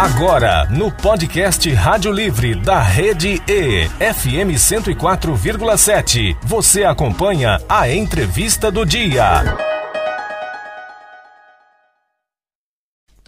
Agora, 0.00 0.64
no 0.70 0.92
podcast 0.92 1.68
Rádio 1.70 2.12
Livre 2.12 2.54
da 2.54 2.80
Rede 2.80 3.42
E, 3.48 3.88
FM 3.88 4.54
104,7, 4.54 6.38
você 6.40 6.84
acompanha 6.84 7.60
a 7.68 7.90
entrevista 7.90 8.70
do 8.70 8.86
dia. 8.86 9.42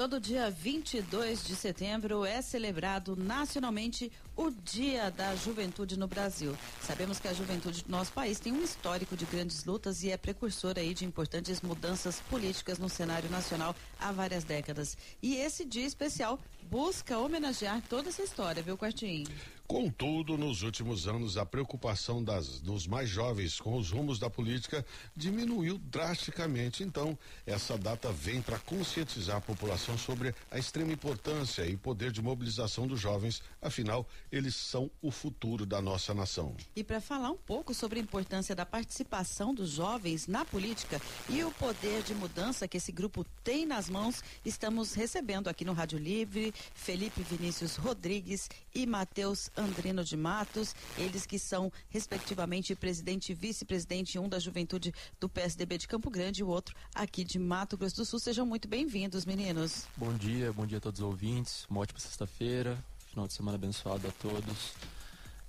Todo 0.00 0.18
dia 0.18 0.50
22 0.50 1.44
de 1.44 1.54
setembro 1.54 2.24
é 2.24 2.40
celebrado 2.40 3.14
nacionalmente 3.14 4.10
o 4.34 4.50
Dia 4.50 5.10
da 5.10 5.36
Juventude 5.36 5.98
no 5.98 6.08
Brasil. 6.08 6.56
Sabemos 6.80 7.20
que 7.20 7.28
a 7.28 7.34
juventude 7.34 7.84
do 7.84 7.90
nosso 7.90 8.10
país 8.10 8.40
tem 8.40 8.50
um 8.50 8.62
histórico 8.62 9.14
de 9.14 9.26
grandes 9.26 9.66
lutas 9.66 10.02
e 10.02 10.10
é 10.10 10.16
precursora 10.16 10.80
aí 10.80 10.94
de 10.94 11.04
importantes 11.04 11.60
mudanças 11.60 12.18
políticas 12.30 12.78
no 12.78 12.88
cenário 12.88 13.28
nacional 13.28 13.76
há 13.98 14.10
várias 14.10 14.42
décadas. 14.42 14.96
E 15.22 15.36
esse 15.36 15.66
dia 15.66 15.84
especial 15.84 16.38
busca 16.70 17.18
homenagear 17.18 17.82
toda 17.88 18.10
essa 18.10 18.22
história, 18.22 18.62
viu, 18.62 18.78
Quartinho? 18.78 19.26
Contudo, 19.70 20.36
nos 20.36 20.64
últimos 20.64 21.06
anos, 21.06 21.36
a 21.36 21.46
preocupação 21.46 22.24
das, 22.24 22.58
dos 22.58 22.88
mais 22.88 23.08
jovens 23.08 23.60
com 23.60 23.76
os 23.76 23.92
rumos 23.92 24.18
da 24.18 24.28
política 24.28 24.84
diminuiu 25.14 25.78
drasticamente. 25.78 26.82
Então, 26.82 27.16
essa 27.46 27.78
data 27.78 28.10
vem 28.10 28.42
para 28.42 28.58
conscientizar 28.58 29.36
a 29.36 29.40
população 29.40 29.96
sobre 29.96 30.34
a 30.50 30.58
extrema 30.58 30.92
importância 30.92 31.64
e 31.66 31.76
poder 31.76 32.10
de 32.10 32.20
mobilização 32.20 32.84
dos 32.84 32.98
jovens. 32.98 33.44
Afinal, 33.62 34.08
eles 34.32 34.56
são 34.56 34.90
o 35.00 35.12
futuro 35.12 35.64
da 35.64 35.80
nossa 35.80 36.12
nação. 36.12 36.56
E 36.74 36.82
para 36.82 37.00
falar 37.00 37.30
um 37.30 37.38
pouco 37.38 37.72
sobre 37.72 38.00
a 38.00 38.02
importância 38.02 38.56
da 38.56 38.66
participação 38.66 39.54
dos 39.54 39.70
jovens 39.70 40.26
na 40.26 40.44
política 40.44 41.00
e 41.28 41.44
o 41.44 41.52
poder 41.52 42.02
de 42.02 42.12
mudança 42.12 42.66
que 42.66 42.76
esse 42.76 42.90
grupo 42.90 43.24
tem 43.44 43.64
nas 43.64 43.88
mãos, 43.88 44.20
estamos 44.44 44.94
recebendo 44.94 45.46
aqui 45.46 45.64
no 45.64 45.72
Rádio 45.72 46.00
Livre 46.00 46.52
Felipe 46.74 47.22
Vinícius 47.22 47.76
Rodrigues 47.76 48.48
e 48.74 48.86
Matheus 48.86 49.50
Andrino 49.56 50.04
de 50.04 50.16
Matos, 50.16 50.74
eles 50.96 51.26
que 51.26 51.38
são, 51.38 51.72
respectivamente, 51.88 52.74
presidente 52.74 53.32
e 53.32 53.34
vice-presidente, 53.34 54.18
um 54.18 54.28
da 54.28 54.38
juventude 54.38 54.92
do 55.20 55.28
PSDB 55.28 55.78
de 55.78 55.88
Campo 55.88 56.10
Grande 56.10 56.40
e 56.40 56.44
o 56.44 56.48
outro 56.48 56.74
aqui 56.94 57.24
de 57.24 57.38
Mato 57.38 57.76
Grosso 57.76 57.96
do 57.96 58.04
Sul. 58.04 58.18
Sejam 58.18 58.46
muito 58.46 58.68
bem-vindos, 58.68 59.24
meninos. 59.24 59.86
Bom 59.96 60.12
dia, 60.14 60.52
bom 60.52 60.66
dia 60.66 60.78
a 60.78 60.80
todos 60.80 61.00
os 61.00 61.06
ouvintes. 61.06 61.66
Uma 61.68 61.80
ótima 61.80 62.00
sexta-feira, 62.00 62.82
final 63.08 63.26
de 63.26 63.34
semana 63.34 63.56
abençoado 63.56 64.08
a 64.08 64.12
todos. 64.12 64.72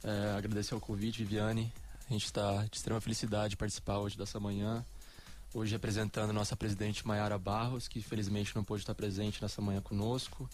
É, 0.04 0.36
agradecer 0.38 0.76
o 0.76 0.80
convite, 0.80 1.20
Viviane. 1.20 1.72
A 2.10 2.14
gente 2.14 2.26
está 2.26 2.66
de 2.66 2.76
extrema 2.76 3.00
felicidade 3.00 3.52
de 3.52 3.58
participar 3.58 4.00
hoje 4.00 4.18
dessa 4.18 4.40
manhã. 4.40 4.86
Hoje 5.54 5.74
representando 5.74 6.32
nossa 6.32 6.56
presidente 6.56 7.06
Maiara 7.06 7.38
Barros, 7.38 7.88
que 7.88 8.02
felizmente 8.02 8.56
não 8.56 8.64
pôde 8.64 8.84
estar 8.84 8.96
presente 8.96 9.42
nessa 9.42 9.62
manhã 9.62 9.82
conosco 9.82 10.50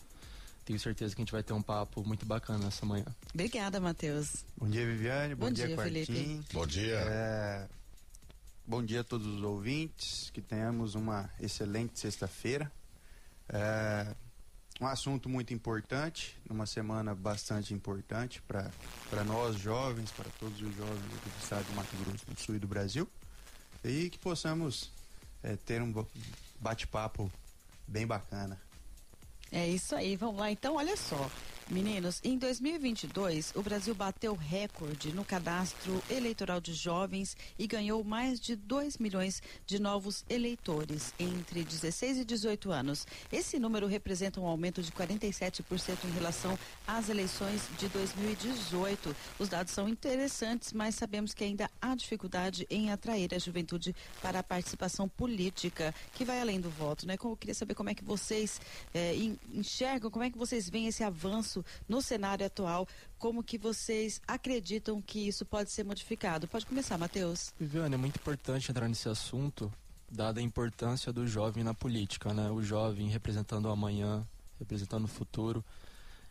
tenho 0.67 0.77
certeza 0.77 1.15
que 1.15 1.21
a 1.21 1.23
gente 1.23 1.31
vai 1.31 1.41
ter 1.41 1.53
um 1.53 1.61
papo 1.61 2.03
muito 2.05 2.25
bacana 2.25 2.65
nessa 2.65 2.85
manhã. 2.85 3.05
Obrigada, 3.33 3.79
Matheus. 3.79 4.43
Bom 4.57 4.69
dia, 4.69 4.85
Viviane. 4.85 5.33
Bom, 5.33 5.45
bom 5.45 5.51
dia, 5.53 5.67
dia 5.67 5.77
Felipe. 5.77 6.43
Bom 6.51 6.67
dia. 6.67 6.95
É... 6.95 7.69
Bom 8.65 8.83
dia 8.83 8.99
a 8.99 9.03
todos 9.03 9.25
os 9.25 9.41
ouvintes. 9.41 10.29
Que 10.31 10.41
tenhamos 10.41 10.93
uma 10.93 11.29
excelente 11.39 11.97
sexta-feira. 11.97 12.69
É... 13.47 14.13
Um 14.81 14.87
assunto 14.87 15.29
muito 15.29 15.53
importante, 15.53 16.37
numa 16.47 16.65
semana 16.65 17.15
bastante 17.15 17.73
importante 17.73 18.41
para 18.41 19.23
nós 19.23 19.55
jovens, 19.55 20.11
para 20.11 20.29
todos 20.37 20.61
os 20.61 20.75
jovens 20.75 20.99
do 20.99 21.41
estado 21.41 21.65
de 21.65 21.73
Mato 21.75 21.95
Grosso 21.95 22.25
do 22.29 22.39
Sul 22.39 22.55
e 22.57 22.59
do 22.59 22.67
Brasil. 22.67 23.09
E 23.85 24.09
que 24.09 24.19
possamos 24.19 24.91
é, 25.41 25.55
ter 25.55 25.81
um 25.81 26.05
bate-papo 26.59 27.31
bem 27.87 28.05
bacana. 28.05 28.66
É 29.51 29.67
isso 29.67 29.95
aí, 29.95 30.15
vamos 30.15 30.39
lá. 30.39 30.51
Então, 30.51 30.75
olha 30.75 30.95
só. 30.97 31.29
Meninos, 31.69 32.21
em 32.23 32.37
2022, 32.37 33.51
o 33.53 33.61
Brasil 33.61 33.93
bateu 33.93 34.33
recorde 34.33 35.11
no 35.11 35.25
cadastro 35.25 36.01
eleitoral 36.09 36.61
de 36.61 36.73
jovens 36.73 37.35
e 37.59 37.67
ganhou 37.67 38.05
mais 38.05 38.39
de 38.39 38.55
2 38.55 38.97
milhões 38.99 39.43
de 39.65 39.77
novos 39.77 40.23
eleitores 40.29 41.13
entre 41.19 41.65
16 41.65 42.19
e 42.19 42.25
18 42.25 42.71
anos. 42.71 43.05
Esse 43.29 43.59
número 43.59 43.85
representa 43.85 44.39
um 44.39 44.45
aumento 44.45 44.81
de 44.81 44.93
47% 44.93 46.05
em 46.05 46.11
relação 46.11 46.57
às 46.87 47.09
eleições 47.09 47.61
de 47.77 47.89
2018. 47.89 49.13
Os 49.37 49.49
dados 49.49 49.73
são 49.73 49.89
interessantes, 49.89 50.71
mas 50.71 50.95
sabemos 50.95 51.33
que 51.33 51.43
ainda 51.43 51.69
há 51.81 51.93
dificuldade 51.95 52.65
em 52.69 52.91
atrair 52.91 53.35
a 53.35 53.39
juventude 53.39 53.93
para 54.21 54.39
a 54.39 54.43
participação 54.43 55.09
política, 55.09 55.93
que 56.13 56.23
vai 56.23 56.39
além 56.39 56.61
do 56.61 56.69
voto, 56.69 57.05
né? 57.05 57.17
Eu 57.21 57.35
queria 57.35 57.53
saber 57.53 57.75
como 57.75 57.89
é 57.89 57.93
que 57.93 58.05
vocês 58.05 58.61
é, 58.93 59.13
enxergam, 59.53 60.09
como 60.09 60.23
é 60.23 60.29
que 60.29 60.37
vocês 60.37 60.69
veem 60.69 60.87
esse 60.87 61.03
avanço 61.03 61.56
isso 61.57 61.65
no 61.87 62.01
cenário 62.01 62.45
atual, 62.45 62.87
como 63.17 63.43
que 63.43 63.57
vocês 63.57 64.21
acreditam 64.27 65.01
que 65.01 65.27
isso 65.27 65.45
pode 65.45 65.71
ser 65.71 65.83
modificado? 65.83 66.47
Pode 66.47 66.65
começar, 66.65 66.97
Matheus. 66.97 67.53
Viviane, 67.59 67.95
é 67.95 67.97
muito 67.97 68.17
importante 68.17 68.69
entrar 68.69 68.87
nesse 68.87 69.09
assunto, 69.09 69.71
dada 70.11 70.39
a 70.39 70.43
importância 70.43 71.11
do 71.11 71.27
jovem 71.27 71.63
na 71.63 71.73
política, 71.73 72.33
né? 72.33 72.49
O 72.49 72.61
jovem 72.61 73.07
representando 73.07 73.65
o 73.65 73.69
amanhã, 73.69 74.25
representando 74.59 75.05
o 75.05 75.07
futuro, 75.07 75.63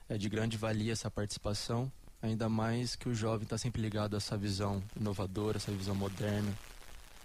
é 0.09 0.17
de 0.17 0.29
grande 0.29 0.57
valia 0.57 0.93
essa 0.93 1.11
participação, 1.11 1.91
ainda 2.23 2.49
mais 2.49 2.95
que 2.95 3.09
o 3.09 3.15
jovem 3.15 3.45
está 3.45 3.59
sempre 3.59 3.83
ligado 3.83 4.15
a 4.15 4.19
essa 4.19 4.37
visão 4.37 4.83
inovadora, 4.97 5.59
essa 5.59 5.73
visão 5.73 5.95
moderna. 5.95 6.53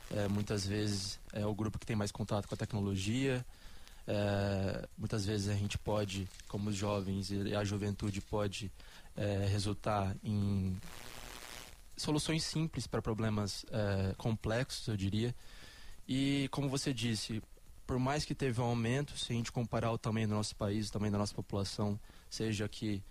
É, 0.10 0.28
muitas 0.28 0.66
vezes 0.66 1.18
é 1.32 1.46
o 1.46 1.56
grupo 1.56 1.80
que 1.80 1.86
tem 1.86 1.96
mais 1.96 2.12
contato 2.12 2.46
com 2.46 2.54
a 2.54 2.58
tecnologia, 2.58 3.46
é, 4.08 4.88
muitas 4.98 5.26
vezes 5.26 5.50
a 5.50 5.54
gente 5.54 5.78
pode, 5.78 6.28
como 6.48 6.70
os 6.70 6.76
jovens 6.76 7.32
e 7.32 7.56
a 7.56 7.64
juventude 7.64 8.22
pode 8.22 8.72
é, 9.16 9.48
resultar 9.48 10.16
em 10.24 10.78
soluções 11.96 12.44
simples 12.44 12.88
para 12.88 13.02
problemas 13.02 13.66
é, 13.72 14.14
complexos, 14.18 14.88
eu 14.88 14.98
diria. 14.98 15.36
E 16.08 16.48
como 16.52 16.68
você 16.68 16.94
disse, 16.94 17.42
por 17.86 18.00
mais 18.00 18.26
que 18.26 18.34
teve 18.34 18.60
um 18.60 18.66
aumento, 18.66 19.18
se 19.18 19.32
a 19.32 19.36
gente 19.36 19.52
comparar 19.52 19.92
o 19.92 19.98
tamanho 19.98 20.28
do 20.28 20.34
nosso 20.34 20.56
país, 20.56 20.90
o 20.90 20.92
tamanho 20.92 21.12
da 21.12 21.18
nossa 21.18 21.34
população, 21.34 22.00
seja 22.30 22.66
aqui 22.66 23.04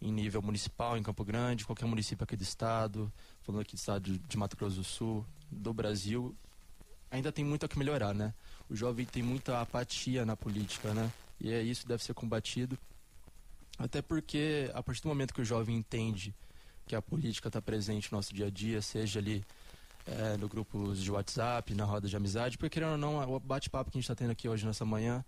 em 0.00 0.12
nível 0.12 0.42
municipal, 0.42 0.96
em 0.96 1.02
Campo 1.02 1.24
Grande, 1.24 1.64
qualquer 1.64 1.86
município 1.86 2.22
aqui 2.22 2.36
do 2.36 2.42
estado, 2.42 3.12
falando 3.42 3.62
aqui 3.62 3.74
do 3.74 3.78
estado 3.78 4.18
de 4.18 4.36
Mato 4.36 4.56
Grosso 4.56 4.76
do 4.76 4.84
Sul, 4.84 5.26
do 5.50 5.72
Brasil, 5.72 6.36
ainda 7.16 7.32
tem 7.32 7.44
muito 7.44 7.66
a 7.66 7.68
que 7.68 7.78
melhorar, 7.78 8.14
né? 8.14 8.32
o 8.68 8.74
jovem 8.74 9.06
tem 9.06 9.22
muita 9.22 9.60
apatia 9.60 10.24
na 10.26 10.36
política, 10.36 10.92
né? 10.92 11.10
E 11.40 11.52
é 11.52 11.62
isso 11.62 11.86
deve 11.86 12.02
ser 12.02 12.14
combatido. 12.14 12.78
Até 13.78 14.00
porque, 14.00 14.70
a 14.74 14.82
partir 14.82 15.02
do 15.02 15.08
momento 15.08 15.34
que 15.34 15.40
o 15.40 15.44
jovem 15.44 15.76
entende 15.76 16.34
que 16.86 16.96
a 16.96 17.02
política 17.02 17.48
está 17.48 17.60
presente 17.60 18.10
no 18.10 18.18
nosso 18.18 18.34
dia 18.34 18.46
a 18.46 18.50
dia, 18.50 18.80
seja 18.80 19.18
ali 19.18 19.44
é, 20.06 20.36
no 20.36 20.48
grupos 20.48 21.02
de 21.02 21.10
WhatsApp, 21.10 21.74
na 21.74 21.84
roda 21.84 22.08
de 22.08 22.16
amizade, 22.16 22.56
porque 22.56 22.70
querendo 22.70 22.92
ou 22.92 22.98
não, 22.98 23.34
o 23.34 23.40
bate-papo 23.40 23.90
que 23.90 23.98
a 23.98 24.00
gente 24.00 24.04
está 24.04 24.14
tendo 24.14 24.30
aqui 24.30 24.48
hoje 24.48 24.64
nessa 24.64 24.84
manhã 24.84 25.24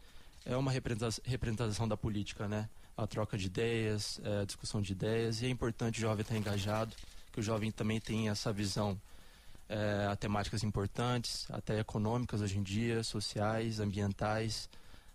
é 0.46 0.56
uma 0.56 0.72
representação 0.72 1.86
da 1.86 1.96
política, 1.96 2.48
né? 2.48 2.68
A 2.96 3.06
troca 3.06 3.36
de 3.36 3.46
ideias, 3.46 4.20
é, 4.24 4.40
a 4.40 4.44
discussão 4.44 4.80
de 4.80 4.92
ideias, 4.92 5.42
e 5.42 5.46
é 5.46 5.48
importante 5.48 5.98
o 5.98 6.00
jovem 6.00 6.22
estar 6.22 6.36
engajado, 6.36 6.96
que 7.32 7.38
o 7.40 7.42
jovem 7.42 7.70
também 7.70 8.00
tenha 8.00 8.32
essa 8.32 8.52
visão 8.52 8.98
é, 9.68 10.06
a 10.10 10.16
temáticas 10.16 10.62
importantes, 10.62 11.46
até 11.50 11.78
econômicas 11.78 12.40
hoje 12.40 12.58
em 12.58 12.62
dia, 12.62 13.02
sociais, 13.02 13.80
ambientais, 13.80 14.68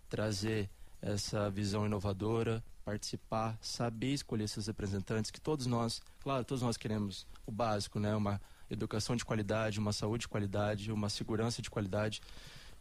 trazer 0.08 0.70
essa 1.02 1.50
visão 1.50 1.84
inovadora, 1.84 2.62
participar, 2.84 3.58
saber 3.60 4.12
escolher 4.14 4.48
seus 4.48 4.66
representantes, 4.66 5.30
que 5.30 5.40
todos 5.40 5.66
nós, 5.66 6.00
claro, 6.20 6.44
todos 6.44 6.62
nós 6.62 6.76
queremos 6.76 7.26
o 7.46 7.52
básico, 7.52 7.98
né? 7.98 8.14
Uma 8.14 8.40
educação 8.70 9.16
de 9.16 9.24
qualidade, 9.24 9.78
uma 9.78 9.92
saúde 9.92 10.22
de 10.22 10.28
qualidade, 10.28 10.92
uma 10.92 11.08
segurança 11.08 11.60
de 11.60 11.70
qualidade. 11.70 12.20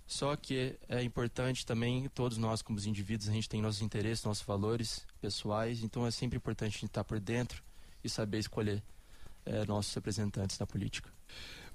Só 0.06 0.36
que 0.36 0.78
é 0.90 1.02
importante 1.02 1.66
também, 1.66 2.10
todos 2.10 2.38
nós 2.38 2.62
como 2.62 2.80
indivíduos, 2.80 3.30
a 3.30 3.34
gente 3.34 3.48
tem 3.48 3.62
nossos 3.62 3.82
interesses, 3.82 4.24
nossos 4.24 4.44
valores 4.44 5.06
pessoais, 5.22 5.82
então 5.82 6.06
é 6.06 6.12
sempre 6.12 6.38
importante 6.38 6.70
a 6.70 6.80
gente 6.80 6.86
estar 6.86 7.04
por 7.04 7.20
dentro 7.20 7.64
e 8.04 8.10
saber 8.10 8.40
escolher 8.40 8.84
é, 9.46 9.66
nossos 9.66 9.94
representantes 9.94 10.60
na 10.60 10.68
política. 10.68 11.10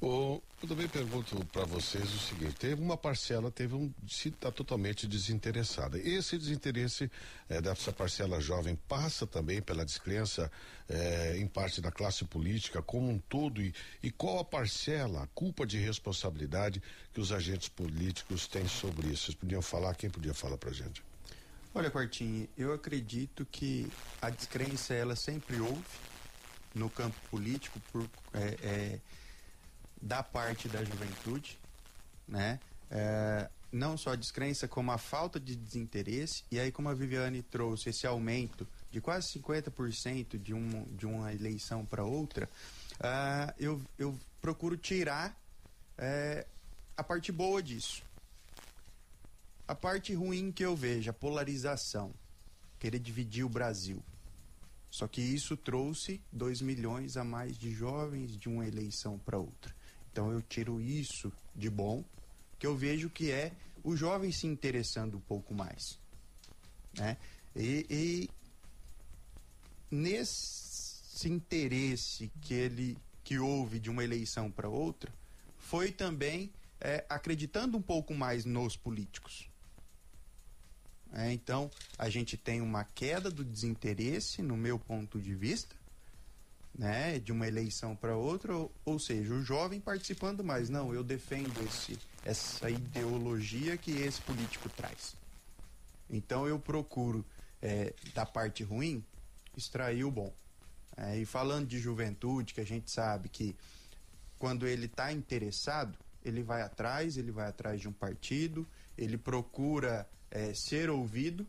Eu 0.00 0.68
também 0.68 0.88
pergunto 0.88 1.44
para 1.46 1.64
vocês 1.64 2.04
o 2.04 2.18
seguinte: 2.18 2.54
teve 2.54 2.80
uma 2.80 2.96
parcela, 2.96 3.50
teve 3.50 3.74
um 3.74 3.92
se 4.06 4.28
está 4.28 4.50
totalmente 4.50 5.08
desinteressada. 5.08 5.98
Esse 5.98 6.38
desinteresse 6.38 7.10
é, 7.48 7.60
dessa 7.60 7.92
parcela 7.92 8.40
jovem 8.40 8.76
passa 8.88 9.26
também 9.26 9.60
pela 9.60 9.84
descrença 9.84 10.50
é, 10.88 11.36
em 11.36 11.48
parte 11.48 11.80
da 11.80 11.90
classe 11.90 12.24
política 12.24 12.80
como 12.80 13.10
um 13.10 13.18
todo 13.18 13.60
e, 13.60 13.74
e 14.02 14.10
qual 14.10 14.38
a 14.38 14.44
parcela, 14.44 15.24
a 15.24 15.26
culpa 15.28 15.66
de 15.66 15.78
responsabilidade 15.78 16.80
que 17.12 17.20
os 17.20 17.32
agentes 17.32 17.68
políticos 17.68 18.46
têm 18.46 18.68
sobre 18.68 19.08
isso? 19.08 19.26
Vocês 19.26 19.34
podiam 19.34 19.62
falar? 19.62 19.94
Quem 19.96 20.08
podia 20.08 20.32
falar 20.32 20.58
para 20.58 20.72
gente? 20.72 21.02
Olha, 21.74 21.90
Quartinho, 21.90 22.48
eu 22.56 22.72
acredito 22.72 23.46
que 23.50 23.90
a 24.22 24.30
descrença 24.30 24.94
ela 24.94 25.14
sempre 25.14 25.60
houve 25.60 25.84
no 26.74 26.88
campo 26.88 27.16
político 27.30 27.80
por, 27.92 28.08
é, 28.32 28.56
é, 28.62 28.98
da 30.00 30.22
parte 30.22 30.68
da 30.68 30.84
juventude, 30.84 31.58
né? 32.26 32.60
É, 32.90 33.48
não 33.70 33.96
só 33.96 34.12
a 34.12 34.16
descrença, 34.16 34.66
como 34.66 34.90
a 34.90 34.98
falta 34.98 35.38
de 35.38 35.54
desinteresse, 35.54 36.44
e 36.50 36.58
aí 36.58 36.72
como 36.72 36.88
a 36.88 36.94
Viviane 36.94 37.42
trouxe 37.42 37.90
esse 37.90 38.06
aumento 38.06 38.66
de 38.90 39.00
quase 39.00 39.28
50% 39.38 40.40
de, 40.40 40.54
um, 40.54 40.84
de 40.96 41.06
uma 41.06 41.32
eleição 41.32 41.84
para 41.84 42.02
outra, 42.02 42.48
uh, 42.94 43.52
eu, 43.58 43.80
eu 43.98 44.18
procuro 44.40 44.76
tirar 44.76 45.30
uh, 45.98 46.48
a 46.96 47.04
parte 47.04 47.30
boa 47.30 47.62
disso. 47.62 48.02
A 49.66 49.74
parte 49.74 50.14
ruim 50.14 50.50
que 50.50 50.64
eu 50.64 50.74
vejo, 50.74 51.10
a 51.10 51.12
polarização, 51.12 52.12
querer 52.78 52.98
dividir 52.98 53.44
o 53.44 53.50
Brasil. 53.50 54.02
Só 54.90 55.06
que 55.06 55.20
isso 55.20 55.54
trouxe 55.54 56.22
2 56.32 56.62
milhões 56.62 57.18
a 57.18 57.24
mais 57.24 57.58
de 57.58 57.70
jovens 57.70 58.34
de 58.34 58.48
uma 58.48 58.66
eleição 58.66 59.18
para 59.18 59.36
outra. 59.36 59.76
Então 60.10 60.32
eu 60.32 60.42
tiro 60.42 60.80
isso 60.80 61.32
de 61.54 61.68
bom, 61.70 62.04
que 62.58 62.66
eu 62.66 62.76
vejo 62.76 63.10
que 63.10 63.30
é 63.30 63.52
o 63.82 63.96
jovem 63.96 64.32
se 64.32 64.46
interessando 64.46 65.16
um 65.16 65.20
pouco 65.20 65.54
mais. 65.54 65.98
Né? 66.96 67.16
E, 67.54 67.86
e 67.88 68.30
nesse 69.90 71.28
interesse 71.28 72.30
que 72.40 72.54
ele 72.54 72.96
que 73.24 73.38
houve 73.38 73.78
de 73.78 73.90
uma 73.90 74.02
eleição 74.02 74.50
para 74.50 74.70
outra, 74.70 75.12
foi 75.58 75.92
também 75.92 76.50
é, 76.80 77.04
acreditando 77.10 77.76
um 77.76 77.82
pouco 77.82 78.14
mais 78.14 78.46
nos 78.46 78.74
políticos. 78.74 79.50
É, 81.12 81.32
então, 81.32 81.70
a 81.98 82.08
gente 82.08 82.36
tem 82.36 82.60
uma 82.60 82.84
queda 82.84 83.30
do 83.30 83.44
desinteresse, 83.44 84.40
no 84.40 84.56
meu 84.56 84.78
ponto 84.78 85.20
de 85.20 85.34
vista, 85.34 85.76
né, 86.78 87.18
de 87.18 87.32
uma 87.32 87.48
eleição 87.48 87.96
para 87.96 88.16
outra, 88.16 88.54
ou, 88.54 88.72
ou, 88.84 88.98
seja, 89.00 89.34
o 89.34 89.42
jovem 89.42 89.80
participando 89.80 90.44
mais. 90.44 90.70
Não, 90.70 90.94
eu 90.94 91.02
defendo 91.02 91.60
esse, 91.66 91.98
essa 92.24 92.70
ideologia 92.70 93.76
que 93.76 93.90
esse 93.90 94.20
político 94.22 94.68
traz. 94.68 95.16
Então, 96.08 96.46
eu 96.46 96.56
procuro, 96.56 97.26
é, 97.60 97.92
da 98.14 98.24
parte 98.24 98.62
ruim, 98.62 99.04
extrair 99.56 100.04
o 100.04 100.10
bom. 100.10 100.32
É, 100.96 101.18
e 101.18 101.26
falando 101.26 101.66
de 101.66 101.80
juventude, 101.80 102.54
que 102.54 102.60
a 102.60 102.66
gente 102.66 102.90
sabe 102.92 103.28
que 103.28 103.56
quando 104.38 104.64
ele 104.64 104.86
está 104.86 105.12
interessado, 105.12 105.98
ele 106.24 106.44
vai 106.44 106.62
atrás, 106.62 107.16
ele 107.16 107.32
vai 107.32 107.48
atrás 107.48 107.80
de 107.80 107.88
um 107.88 107.92
partido, 107.92 108.64
ele 108.96 109.18
procura 109.18 110.08
é, 110.30 110.54
ser 110.54 110.90
ouvido, 110.90 111.44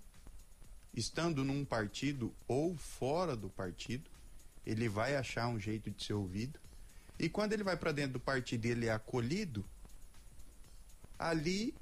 estando 0.92 1.44
num 1.46 1.64
partido 1.64 2.34
ou 2.48 2.76
fora 2.76 3.36
do 3.36 3.48
partido, 3.48 4.10
ele 4.66 4.88
vai 4.88 5.16
achar 5.16 5.48
um 5.48 5.60
jeito 5.60 5.90
de 5.90 6.04
ser 6.04 6.14
ouvido. 6.14 6.60
E 7.18 7.30
quando 7.30 7.54
ele 7.54 7.64
vai 7.64 7.76
para 7.76 7.92
dentro 7.92 8.14
do 8.14 8.20
partido 8.20 8.66
e 8.66 8.70
ele 8.72 8.86
é 8.86 8.92
acolhido, 8.92 9.66
ali 11.18 11.76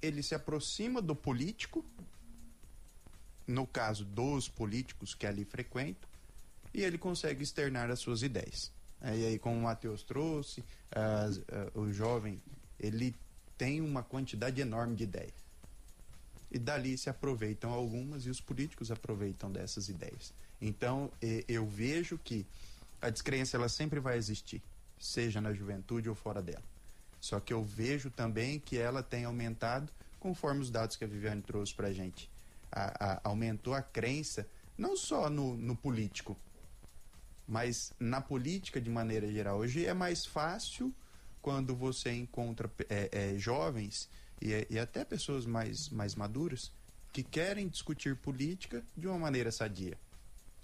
ele 0.00 0.22
se 0.22 0.34
aproxima 0.34 1.00
do 1.00 1.14
político, 1.14 1.84
no 3.46 3.66
caso 3.66 4.04
dos 4.04 4.48
políticos 4.48 5.14
que 5.14 5.26
ali 5.26 5.44
frequentam, 5.44 6.08
e 6.74 6.82
ele 6.82 6.98
consegue 6.98 7.42
externar 7.42 7.90
as 7.90 7.98
suas 8.00 8.22
ideias. 8.22 8.72
E 9.02 9.26
aí, 9.26 9.38
como 9.38 9.56
o 9.56 9.62
Matheus 9.62 10.02
trouxe, 10.02 10.60
uh, 10.60 11.76
uh, 11.76 11.80
o 11.80 11.92
jovem, 11.92 12.42
ele 12.78 13.14
tem 13.56 13.80
uma 13.80 14.02
quantidade 14.02 14.60
enorme 14.60 14.96
de 14.96 15.04
ideias. 15.04 15.46
E 16.50 16.58
dali 16.58 16.96
se 16.96 17.08
aproveitam 17.08 17.70
algumas 17.70 18.26
e 18.26 18.30
os 18.30 18.40
políticos 18.40 18.90
aproveitam 18.90 19.50
dessas 19.50 19.88
ideias. 19.88 20.32
Então, 20.60 21.10
eu 21.46 21.66
vejo 21.66 22.18
que 22.18 22.46
a 23.00 23.10
descrença 23.10 23.56
ela 23.56 23.68
sempre 23.68 24.00
vai 24.00 24.16
existir, 24.16 24.62
seja 24.98 25.40
na 25.40 25.52
juventude 25.52 26.08
ou 26.08 26.14
fora 26.14 26.42
dela. 26.42 26.64
Só 27.20 27.40
que 27.40 27.52
eu 27.52 27.62
vejo 27.62 28.10
também 28.10 28.58
que 28.58 28.76
ela 28.76 29.02
tem 29.02 29.24
aumentado 29.24 29.92
conforme 30.18 30.60
os 30.60 30.70
dados 30.70 30.96
que 30.96 31.04
a 31.04 31.06
Viviane 31.06 31.42
trouxe 31.42 31.74
para 31.74 31.88
a 31.88 31.92
gente. 31.92 32.30
aumentou 33.24 33.74
a 33.74 33.82
crença, 33.82 34.46
não 34.76 34.96
só 34.96 35.30
no, 35.30 35.56
no 35.56 35.76
político, 35.76 36.36
mas 37.46 37.92
na 37.98 38.20
política 38.20 38.80
de 38.80 38.90
maneira 38.90 39.30
geral. 39.32 39.58
Hoje 39.58 39.86
é 39.86 39.94
mais 39.94 40.26
fácil 40.26 40.94
quando 41.40 41.74
você 41.74 42.12
encontra 42.12 42.70
é, 42.88 43.08
é, 43.10 43.38
jovens 43.38 44.08
e, 44.40 44.66
e, 44.68 44.78
até 44.78 45.04
pessoas 45.04 45.46
mais, 45.46 45.88
mais 45.88 46.14
maduras 46.14 46.70
que 47.12 47.22
querem 47.22 47.66
discutir 47.68 48.16
política 48.16 48.84
de 48.96 49.06
uma 49.06 49.18
maneira 49.18 49.50
sadia. 49.50 49.96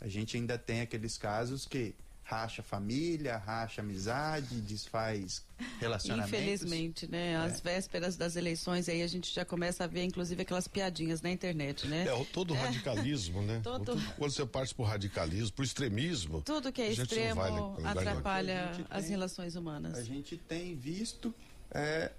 A 0.01 0.09
gente 0.09 0.37
ainda 0.37 0.59
tem 0.59 0.81
aqueles 0.81 1.17
casos 1.17 1.67
que 1.67 1.95
racha 2.25 2.63
família, 2.63 3.37
racha 3.37 3.83
amizade, 3.83 4.61
desfaz 4.63 5.45
relacionamentos. 5.79 6.33
Infelizmente, 6.33 7.07
né? 7.07 7.37
Às 7.37 7.59
é. 7.59 7.63
vésperas 7.63 8.17
das 8.17 8.35
eleições 8.35 8.89
aí 8.89 9.03
a 9.03 9.07
gente 9.07 9.33
já 9.33 9.45
começa 9.45 9.85
a 9.85 9.87
ver, 9.87 10.05
inclusive, 10.05 10.41
aquelas 10.41 10.67
piadinhas 10.67 11.21
na 11.21 11.31
internet, 11.31 11.87
né? 11.87 12.07
É, 12.09 12.25
todo 12.33 12.55
o 12.55 12.57
é. 12.57 12.61
radicalismo, 12.61 13.43
né? 13.43 13.61
Todo... 13.63 13.95
Quando 14.17 14.33
você 14.33 14.47
parte 14.47 14.75
pro 14.75 14.85
radicalismo, 14.85 15.53
pro 15.53 15.65
extremismo. 15.65 16.43
Tudo 16.43 16.73
que 16.73 16.81
é 16.81 16.91
extremo 16.91 17.77
atrapalha 17.85 18.73
as 18.89 19.09
relações 19.09 19.55
humanas. 19.55 19.99
A 19.99 20.03
gente 20.03 20.39
tem 20.39 20.75
visto 20.75 21.35
é, 21.71 22.11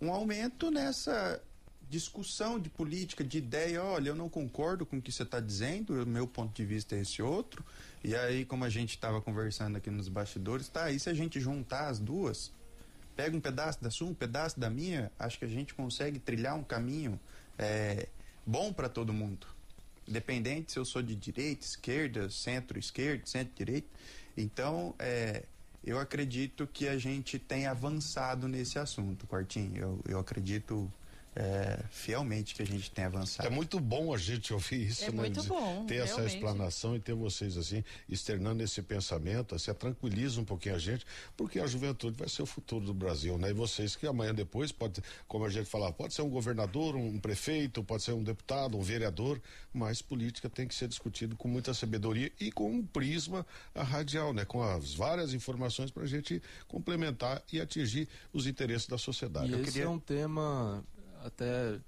um 0.00 0.10
aumento 0.10 0.70
nessa 0.70 1.40
discussão 1.88 2.58
de 2.58 2.68
política, 2.68 3.24
de 3.24 3.38
ideia, 3.38 3.82
olha, 3.82 4.10
eu 4.10 4.14
não 4.14 4.28
concordo 4.28 4.84
com 4.84 4.98
o 4.98 5.02
que 5.02 5.10
você 5.10 5.22
está 5.22 5.40
dizendo, 5.40 6.02
o 6.02 6.06
meu 6.06 6.26
ponto 6.26 6.54
de 6.54 6.64
vista 6.64 6.94
é 6.94 7.00
esse 7.00 7.22
outro. 7.22 7.64
E 8.04 8.14
aí, 8.14 8.44
como 8.44 8.64
a 8.64 8.68
gente 8.68 8.90
estava 8.90 9.20
conversando 9.20 9.76
aqui 9.76 9.90
nos 9.90 10.08
bastidores, 10.08 10.68
tá, 10.68 10.90
e 10.90 11.00
se 11.00 11.08
a 11.08 11.14
gente 11.14 11.40
juntar 11.40 11.88
as 11.88 11.98
duas, 11.98 12.52
pega 13.16 13.36
um 13.36 13.40
pedaço 13.40 13.82
da 13.82 13.90
sua, 13.90 14.08
um 14.08 14.14
pedaço 14.14 14.60
da 14.60 14.68
minha, 14.68 15.10
acho 15.18 15.38
que 15.38 15.44
a 15.44 15.48
gente 15.48 15.74
consegue 15.74 16.18
trilhar 16.18 16.54
um 16.54 16.62
caminho 16.62 17.18
é, 17.58 18.08
bom 18.46 18.72
para 18.72 18.88
todo 18.88 19.12
mundo. 19.12 19.46
Independente 20.06 20.72
se 20.72 20.78
eu 20.78 20.84
sou 20.84 21.02
de 21.02 21.14
direita, 21.14 21.64
esquerda, 21.64 22.30
centro-esquerda, 22.30 23.26
centro-direita. 23.26 23.88
Então, 24.36 24.94
é, 24.98 25.42
eu 25.84 25.98
acredito 25.98 26.66
que 26.66 26.86
a 26.86 26.98
gente 26.98 27.38
tem 27.38 27.66
avançado 27.66 28.46
nesse 28.46 28.78
assunto, 28.78 29.26
Quartinho. 29.26 29.76
Eu, 29.76 30.00
eu 30.06 30.18
acredito 30.18 30.90
é, 31.34 31.78
fielmente 31.90 32.54
que 32.54 32.62
a 32.62 32.66
gente 32.66 32.90
tem 32.90 33.04
avançado. 33.04 33.46
É 33.46 33.50
muito 33.50 33.78
bom 33.78 34.12
a 34.12 34.18
gente 34.18 34.52
ouvir 34.52 34.88
isso, 34.88 35.04
é 35.04 35.10
né? 35.10 35.22
Muito 35.22 35.42
bom, 35.44 35.84
ter 35.86 35.94
realmente. 35.94 36.20
essa 36.20 36.24
explanação 36.24 36.96
e 36.96 37.00
ter 37.00 37.14
vocês 37.14 37.56
assim, 37.56 37.84
externando 38.08 38.62
esse 38.62 38.82
pensamento, 38.82 39.54
assim, 39.54 39.72
tranquiliza 39.74 40.40
um 40.40 40.44
pouquinho 40.44 40.74
a 40.74 40.78
gente, 40.78 41.06
porque 41.36 41.60
a 41.60 41.66
juventude 41.66 42.16
vai 42.16 42.28
ser 42.28 42.42
o 42.42 42.46
futuro 42.46 42.84
do 42.84 42.94
Brasil, 42.94 43.38
né? 43.38 43.50
E 43.50 43.52
vocês 43.52 43.94
que 43.94 44.06
amanhã 44.06 44.34
depois 44.34 44.72
pode, 44.72 45.02
como 45.26 45.44
a 45.44 45.50
gente 45.50 45.66
falava, 45.66 45.92
pode 45.92 46.14
ser 46.14 46.22
um 46.22 46.30
governador, 46.30 46.96
um 46.96 47.18
prefeito, 47.18 47.84
pode 47.84 48.02
ser 48.02 48.12
um 48.12 48.22
deputado, 48.22 48.76
um 48.76 48.82
vereador, 48.82 49.40
mas 49.72 50.02
política 50.02 50.50
tem 50.50 50.66
que 50.66 50.74
ser 50.74 50.88
discutido 50.88 51.36
com 51.36 51.48
muita 51.48 51.72
sabedoria 51.72 52.32
e 52.40 52.50
com 52.50 52.70
um 52.70 52.84
prisma 52.84 53.46
radial, 53.74 54.32
né? 54.32 54.44
Com 54.44 54.62
as 54.62 54.94
várias 54.94 55.34
informações 55.34 55.90
para 55.90 56.02
a 56.02 56.06
gente 56.06 56.42
complementar 56.66 57.42
e 57.52 57.60
atingir 57.60 58.08
os 58.32 58.46
interesses 58.46 58.88
da 58.88 58.98
sociedade. 58.98 59.52
E 59.52 59.54
esse 59.54 59.64
queria... 59.64 59.84
é 59.84 59.88
um 59.88 59.98
tema 59.98 60.84
até 61.24 61.78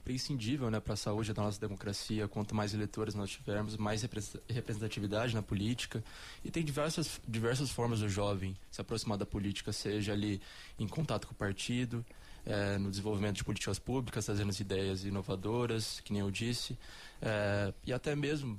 imprescindível 0.00 0.70
né, 0.70 0.80
para 0.80 0.94
a 0.94 0.96
saúde 0.96 1.32
da 1.32 1.42
nossa 1.42 1.60
democracia. 1.60 2.26
Quanto 2.26 2.54
mais 2.54 2.74
eleitores 2.74 3.14
nós 3.14 3.30
tivermos, 3.30 3.76
mais 3.76 4.02
representatividade 4.48 5.34
na 5.34 5.42
política. 5.42 6.02
E 6.44 6.50
tem 6.50 6.64
diversas, 6.64 7.20
diversas 7.26 7.70
formas 7.70 8.00
do 8.00 8.08
jovem 8.08 8.56
se 8.70 8.80
aproximar 8.80 9.18
da 9.18 9.26
política, 9.26 9.72
seja 9.72 10.12
ali 10.12 10.40
em 10.78 10.88
contato 10.88 11.26
com 11.26 11.32
o 11.32 11.36
partido, 11.36 12.04
é, 12.44 12.78
no 12.78 12.90
desenvolvimento 12.90 13.36
de 13.36 13.44
políticas 13.44 13.78
públicas, 13.78 14.24
trazendo 14.24 14.52
ideias 14.58 15.04
inovadoras, 15.04 16.00
que 16.00 16.12
nem 16.12 16.20
eu 16.20 16.30
disse, 16.30 16.78
é, 17.20 17.72
e 17.86 17.92
até 17.92 18.16
mesmo. 18.16 18.56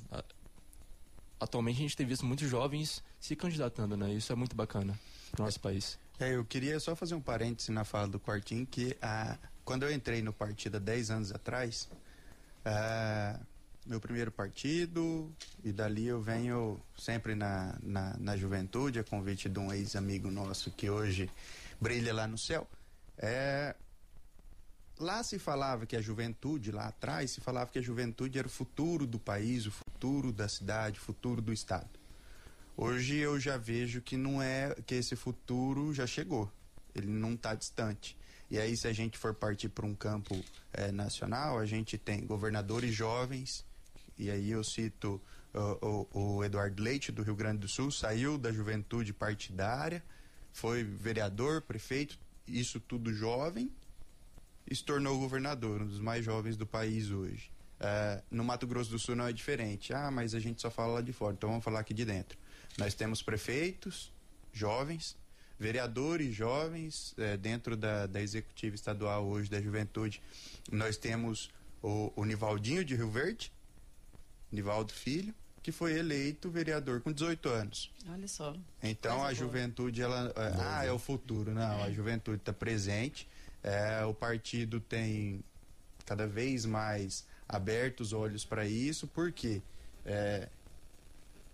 Atualmente 1.40 1.78
a 1.78 1.82
gente 1.82 1.98
tem 1.98 2.06
visto 2.06 2.24
muitos 2.24 2.48
jovens 2.48 3.04
se 3.20 3.36
candidatando, 3.36 3.98
né? 3.98 4.14
Isso 4.14 4.32
é 4.32 4.36
muito 4.36 4.56
bacana 4.56 4.98
para 5.32 5.42
o 5.42 5.46
nosso 5.46 5.60
país. 5.60 5.98
É, 6.20 6.36
eu 6.36 6.46
queria 6.46 6.80
só 6.80 6.96
fazer 6.96 7.16
um 7.16 7.22
parêntese 7.22 7.72
na 7.72 7.84
fala 7.84 8.08
do 8.08 8.20
Quartinho, 8.20 8.64
que 8.68 8.96
a, 9.02 9.40
quando 9.64 9.84
eu 9.84 9.92
entrei 9.92 10.22
no 10.22 10.34
partido 10.34 10.78
há 10.78 10.80
10 10.80 11.12
anos 11.12 11.32
atrás, 11.32 11.90
uh, 12.66 13.46
meu 13.86 14.00
primeiro 14.00 14.32
partido, 14.32 15.34
e 15.64 15.72
dali 15.72 16.06
eu 16.06 16.22
venho 16.22 16.80
sempre 16.98 17.36
na, 17.36 17.78
na, 17.82 18.16
na 18.18 18.38
juventude, 18.38 19.00
a 19.00 19.04
convite 19.04 19.50
de 19.50 19.60
um 19.60 19.72
ex-amigo 19.74 20.30
nosso 20.30 20.72
que 20.72 20.90
hoje 20.90 21.30
brilha 21.80 22.14
lá 22.14 22.28
no 22.28 22.38
céu. 22.38 22.68
É, 23.18 23.76
lá 25.00 25.24
se 25.24 25.40
falava 25.40 25.86
que 25.86 25.96
a 25.96 26.02
juventude, 26.02 26.72
lá 26.72 26.88
atrás, 26.88 27.32
se 27.32 27.42
falava 27.42 27.72
que 27.72 27.80
a 27.80 27.82
juventude 27.82 28.38
era 28.38 28.48
o 28.48 28.52
futuro 28.52 29.08
do 29.08 29.20
país, 29.20 29.66
o 29.66 29.72
futuro 29.72 30.32
da 30.32 30.48
cidade, 30.48 31.00
o 31.00 31.02
futuro 31.02 31.42
do 31.42 31.52
Estado. 31.52 31.90
Hoje 32.78 33.18
eu 33.18 33.40
já 33.40 33.58
vejo 33.58 34.02
que 34.02 34.16
não 34.16 34.42
é, 34.42 34.76
que 34.86 34.96
esse 34.96 35.16
futuro 35.16 35.94
já 35.94 36.08
chegou, 36.08 36.52
ele 36.96 37.08
não 37.08 37.34
está 37.34 37.54
distante. 37.54 38.18
E 38.52 38.60
aí, 38.60 38.76
se 38.76 38.86
a 38.86 38.92
gente 38.92 39.18
for 39.18 39.34
partir 39.34 39.70
para 39.70 39.86
um 39.86 39.96
campo 39.96 40.44
é, 40.74 40.92
nacional, 40.92 41.58
a 41.58 41.66
gente 41.66 41.98
tem 41.98 42.26
governadores 42.26 42.94
jovens, 42.94 43.66
e 44.18 44.30
aí 44.30 44.52
eu 44.52 44.62
cito 44.62 45.22
uh, 45.54 46.08
o, 46.14 46.38
o 46.38 46.44
Eduardo 46.44 46.84
Leite, 46.84 47.14
do 47.14 47.24
Rio 47.24 47.34
Grande 47.34 47.60
do 47.60 47.70
Sul, 47.70 47.90
saiu 47.90 48.38
da 48.38 48.52
juventude 48.52 49.14
partidária, 49.14 50.04
foi 50.52 50.84
vereador, 50.84 51.62
prefeito, 51.62 52.20
isso 52.46 52.78
tudo 52.78 53.14
jovem, 53.14 53.72
e 54.70 54.76
se 54.76 54.84
tornou 54.84 55.18
governador, 55.18 55.82
um 55.82 55.88
dos 55.88 56.02
mais 56.02 56.26
jovens 56.26 56.58
do 56.58 56.68
país 56.68 57.10
hoje. 57.10 57.50
Uh, 57.80 58.22
no 58.30 58.44
Mato 58.44 58.68
Grosso 58.68 58.92
do 58.92 59.00
Sul 59.00 59.16
não 59.16 59.28
é 59.28 59.32
diferente. 59.32 59.94
Ah, 59.94 60.12
mas 60.12 60.36
a 60.36 60.40
gente 60.40 60.62
só 60.62 60.70
fala 60.70 60.96
lá 60.96 61.02
de 61.02 61.14
fora, 61.14 61.34
então 61.34 61.50
vamos 61.50 61.64
falar 61.64 61.80
aqui 61.80 61.94
de 61.94 62.04
dentro. 62.04 62.38
Nós 62.78 62.94
temos 62.94 63.24
prefeitos 63.24 64.12
jovens, 64.52 65.16
vereadores 65.62 66.34
jovens 66.34 67.14
é, 67.20 67.38
dentro 67.38 67.78
da, 67.78 68.08
da 68.08 68.20
executiva 68.20 68.74
estadual 68.74 69.24
hoje 69.28 69.48
da 69.48 69.62
juventude. 69.62 70.20
Nós 70.72 70.98
temos 70.98 71.52
o, 71.84 72.12
o 72.16 72.26
Nivaldinho 72.26 72.84
de 72.84 72.96
Rio 72.96 73.12
Verde, 73.12 73.54
Nivaldo 74.52 74.92
Filho, 74.92 75.36
que 75.62 75.72
foi 75.72 75.94
eleito 75.94 76.50
vereador 76.50 77.02
com 77.02 77.12
18 77.12 77.48
anos. 77.48 77.92
Olha 78.10 78.28
só. 78.28 78.56
Então 78.82 79.18
a 79.18 79.26
boa. 79.26 79.36
juventude, 79.36 80.02
ela. 80.02 80.34
É, 80.36 80.54
ah, 80.60 80.86
é 80.86 80.92
o 80.92 80.98
futuro. 80.98 81.52
Não, 81.52 81.84
a 81.84 81.92
juventude 81.92 82.38
está 82.38 82.52
presente. 82.52 83.28
É, 83.62 84.04
o 84.04 84.16
partido 84.16 84.80
tem 84.80 85.44
cada 86.08 86.26
vez 86.26 86.66
mais 86.66 87.24
aberto 87.48 88.00
os 88.00 88.14
olhos 88.14 88.44
para 88.44 88.66
isso, 88.66 89.06
porque 89.06 89.62
é, 90.04 90.50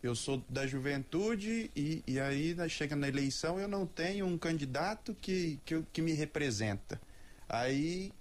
eu 0.01 0.16
sou 0.16 0.44
da 0.48 0.68
juventude 0.68 1.72
e, 1.75 2.04
e 2.06 2.20
aí 2.20 2.56
chega 2.70 2.96
na 2.96 3.08
eleição 3.08 3.60
eu 3.60 3.68
não 3.68 3.86
tenho 3.86 4.25
um 4.25 4.38
candidato 4.38 5.16
que, 5.16 5.60
que, 5.66 5.82
que 5.92 6.01
me 6.01 6.13
representa. 6.13 7.01
Aí 7.50 8.12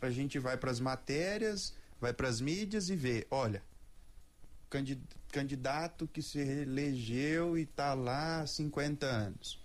a 0.00 0.10
gente 0.10 0.38
vai 0.38 0.56
para 0.56 0.70
as 0.70 0.80
matérias, 0.80 1.74
vai 2.00 2.12
para 2.12 2.28
as 2.28 2.40
mídias 2.40 2.88
e 2.88 2.96
vê, 2.96 3.26
olha, 3.30 3.62
candidato 5.30 6.06
que 6.06 6.22
se 6.22 6.38
elegeu 6.38 7.58
e 7.58 7.62
está 7.62 7.94
lá 7.94 8.42
há 8.42 8.46
50 8.46 9.06
anos. 9.06 9.58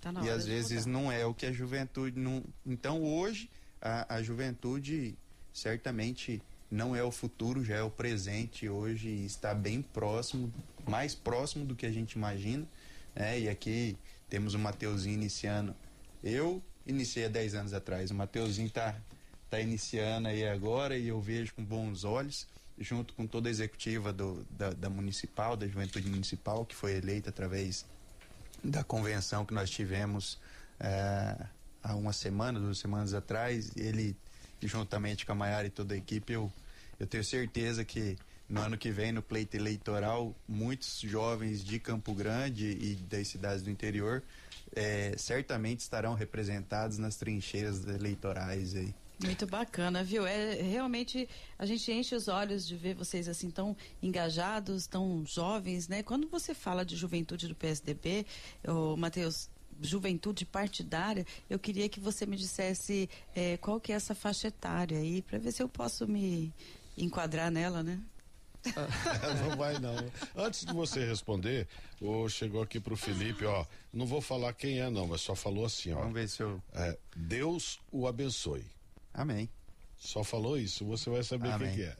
Tá 0.00 0.12
e 0.22 0.30
às 0.30 0.46
vezes 0.46 0.84
votar. 0.84 0.92
não 0.92 1.12
é 1.12 1.24
o 1.26 1.34
que 1.34 1.46
a 1.46 1.52
juventude 1.52 2.18
não. 2.18 2.44
Então 2.64 3.02
hoje 3.02 3.50
a, 3.80 4.16
a 4.16 4.22
juventude 4.22 5.16
certamente 5.52 6.42
não 6.70 6.94
é 6.96 7.02
o 7.02 7.10
futuro, 7.10 7.64
já 7.64 7.76
é 7.76 7.82
o 7.82 7.90
presente 7.90 8.68
hoje 8.68 9.08
e 9.08 9.26
está 9.26 9.54
bem 9.54 9.82
próximo, 9.82 10.52
mais 10.86 11.14
próximo 11.14 11.64
do 11.64 11.74
que 11.74 11.86
a 11.86 11.92
gente 11.92 12.12
imagina. 12.12 12.66
Né? 13.14 13.40
E 13.40 13.48
aqui 13.48 13.96
temos 14.28 14.54
o 14.54 14.58
Mateuzinho 14.58 15.14
iniciando. 15.14 15.74
Eu 16.22 16.62
iniciei 16.86 17.26
há 17.26 17.28
10 17.28 17.54
anos 17.54 17.72
atrás, 17.72 18.10
o 18.10 18.14
Mateuzinho 18.14 18.68
está 18.68 18.94
tá 19.48 19.60
iniciando 19.60 20.28
aí 20.28 20.46
agora 20.46 20.96
e 20.96 21.08
eu 21.08 21.20
vejo 21.20 21.54
com 21.54 21.64
bons 21.64 22.04
olhos 22.04 22.46
junto 22.78 23.14
com 23.14 23.26
toda 23.26 23.48
a 23.48 23.50
executiva 23.50 24.12
do, 24.12 24.44
da, 24.50 24.70
da, 24.70 24.90
municipal, 24.90 25.56
da 25.56 25.66
juventude 25.66 26.08
municipal, 26.08 26.64
que 26.64 26.74
foi 26.74 26.96
eleita 26.96 27.30
através 27.30 27.86
da 28.62 28.84
convenção 28.84 29.44
que 29.46 29.54
nós 29.54 29.70
tivemos 29.70 30.38
é, 30.78 31.46
há 31.82 31.94
uma 31.94 32.12
semana, 32.12 32.60
duas 32.60 32.78
semanas 32.78 33.14
atrás. 33.14 33.70
Ele, 33.76 34.16
juntamente 34.62 35.26
com 35.26 35.32
a 35.32 35.34
Maiara 35.34 35.66
e 35.66 35.70
toda 35.70 35.94
a 35.94 35.96
equipe, 35.96 36.32
eu, 36.32 36.52
eu 36.98 37.06
tenho 37.06 37.24
certeza 37.24 37.84
que 37.84 38.16
no 38.48 38.60
ano 38.60 38.78
que 38.78 38.90
vem, 38.90 39.12
no 39.12 39.22
pleito 39.22 39.56
eleitoral, 39.56 40.34
muitos 40.48 41.00
jovens 41.00 41.64
de 41.64 41.78
Campo 41.78 42.14
Grande 42.14 42.66
e 42.66 42.94
das 42.94 43.28
cidades 43.28 43.62
do 43.62 43.70
interior 43.70 44.22
é, 44.74 45.14
certamente 45.16 45.80
estarão 45.80 46.14
representados 46.14 46.98
nas 46.98 47.16
trincheiras 47.16 47.84
eleitorais 47.86 48.76
aí. 48.76 48.94
Muito 49.24 49.46
bacana, 49.46 50.04
viu? 50.04 50.26
É 50.26 50.60
realmente 50.60 51.26
a 51.58 51.64
gente 51.64 51.90
enche 51.90 52.14
os 52.14 52.28
olhos 52.28 52.66
de 52.66 52.76
ver 52.76 52.94
vocês 52.94 53.28
assim 53.28 53.50
tão 53.50 53.74
engajados, 54.02 54.86
tão 54.86 55.24
jovens, 55.24 55.88
né? 55.88 56.02
Quando 56.02 56.28
você 56.28 56.52
fala 56.52 56.84
de 56.84 56.94
juventude 56.94 57.48
do 57.48 57.54
PSDB, 57.54 58.26
o 58.68 58.94
Matheus, 58.94 59.48
juventude 59.80 60.44
partidária, 60.44 61.26
eu 61.48 61.58
queria 61.58 61.88
que 61.88 62.00
você 62.00 62.26
me 62.26 62.36
dissesse 62.36 63.08
é, 63.34 63.56
qual 63.56 63.80
que 63.80 63.92
é 63.92 63.94
essa 63.94 64.14
faixa 64.14 64.48
etária 64.48 64.98
aí, 64.98 65.22
para 65.22 65.38
ver 65.38 65.52
se 65.52 65.62
eu 65.62 65.68
posso 65.68 66.06
me 66.06 66.52
enquadrar 66.96 67.50
nela, 67.50 67.82
né? 67.82 68.00
não 69.42 69.56
vai 69.56 69.78
não. 69.78 69.94
Antes 70.34 70.64
de 70.64 70.72
você 70.72 71.04
responder, 71.04 71.68
o 72.00 72.28
chegou 72.28 72.62
aqui 72.62 72.80
pro 72.80 72.96
Felipe, 72.96 73.44
ó. 73.44 73.64
Não 73.92 74.06
vou 74.06 74.20
falar 74.20 74.52
quem 74.52 74.80
é 74.80 74.90
não, 74.90 75.06
mas 75.06 75.20
só 75.20 75.34
falou 75.34 75.64
assim, 75.64 75.92
ó. 75.92 76.00
Vamos 76.00 76.14
ver 76.14 76.28
se 76.28 76.42
eu. 76.42 76.60
É, 76.72 76.98
Deus 77.14 77.78
o 77.92 78.06
abençoe. 78.06 78.64
Amém. 79.14 79.48
Só 79.96 80.22
falou 80.22 80.58
isso, 80.58 80.84
você 80.84 81.08
vai 81.08 81.22
saber 81.22 81.54
o 81.54 81.58
que, 81.58 81.74
que 81.74 81.82
é. 81.82 81.96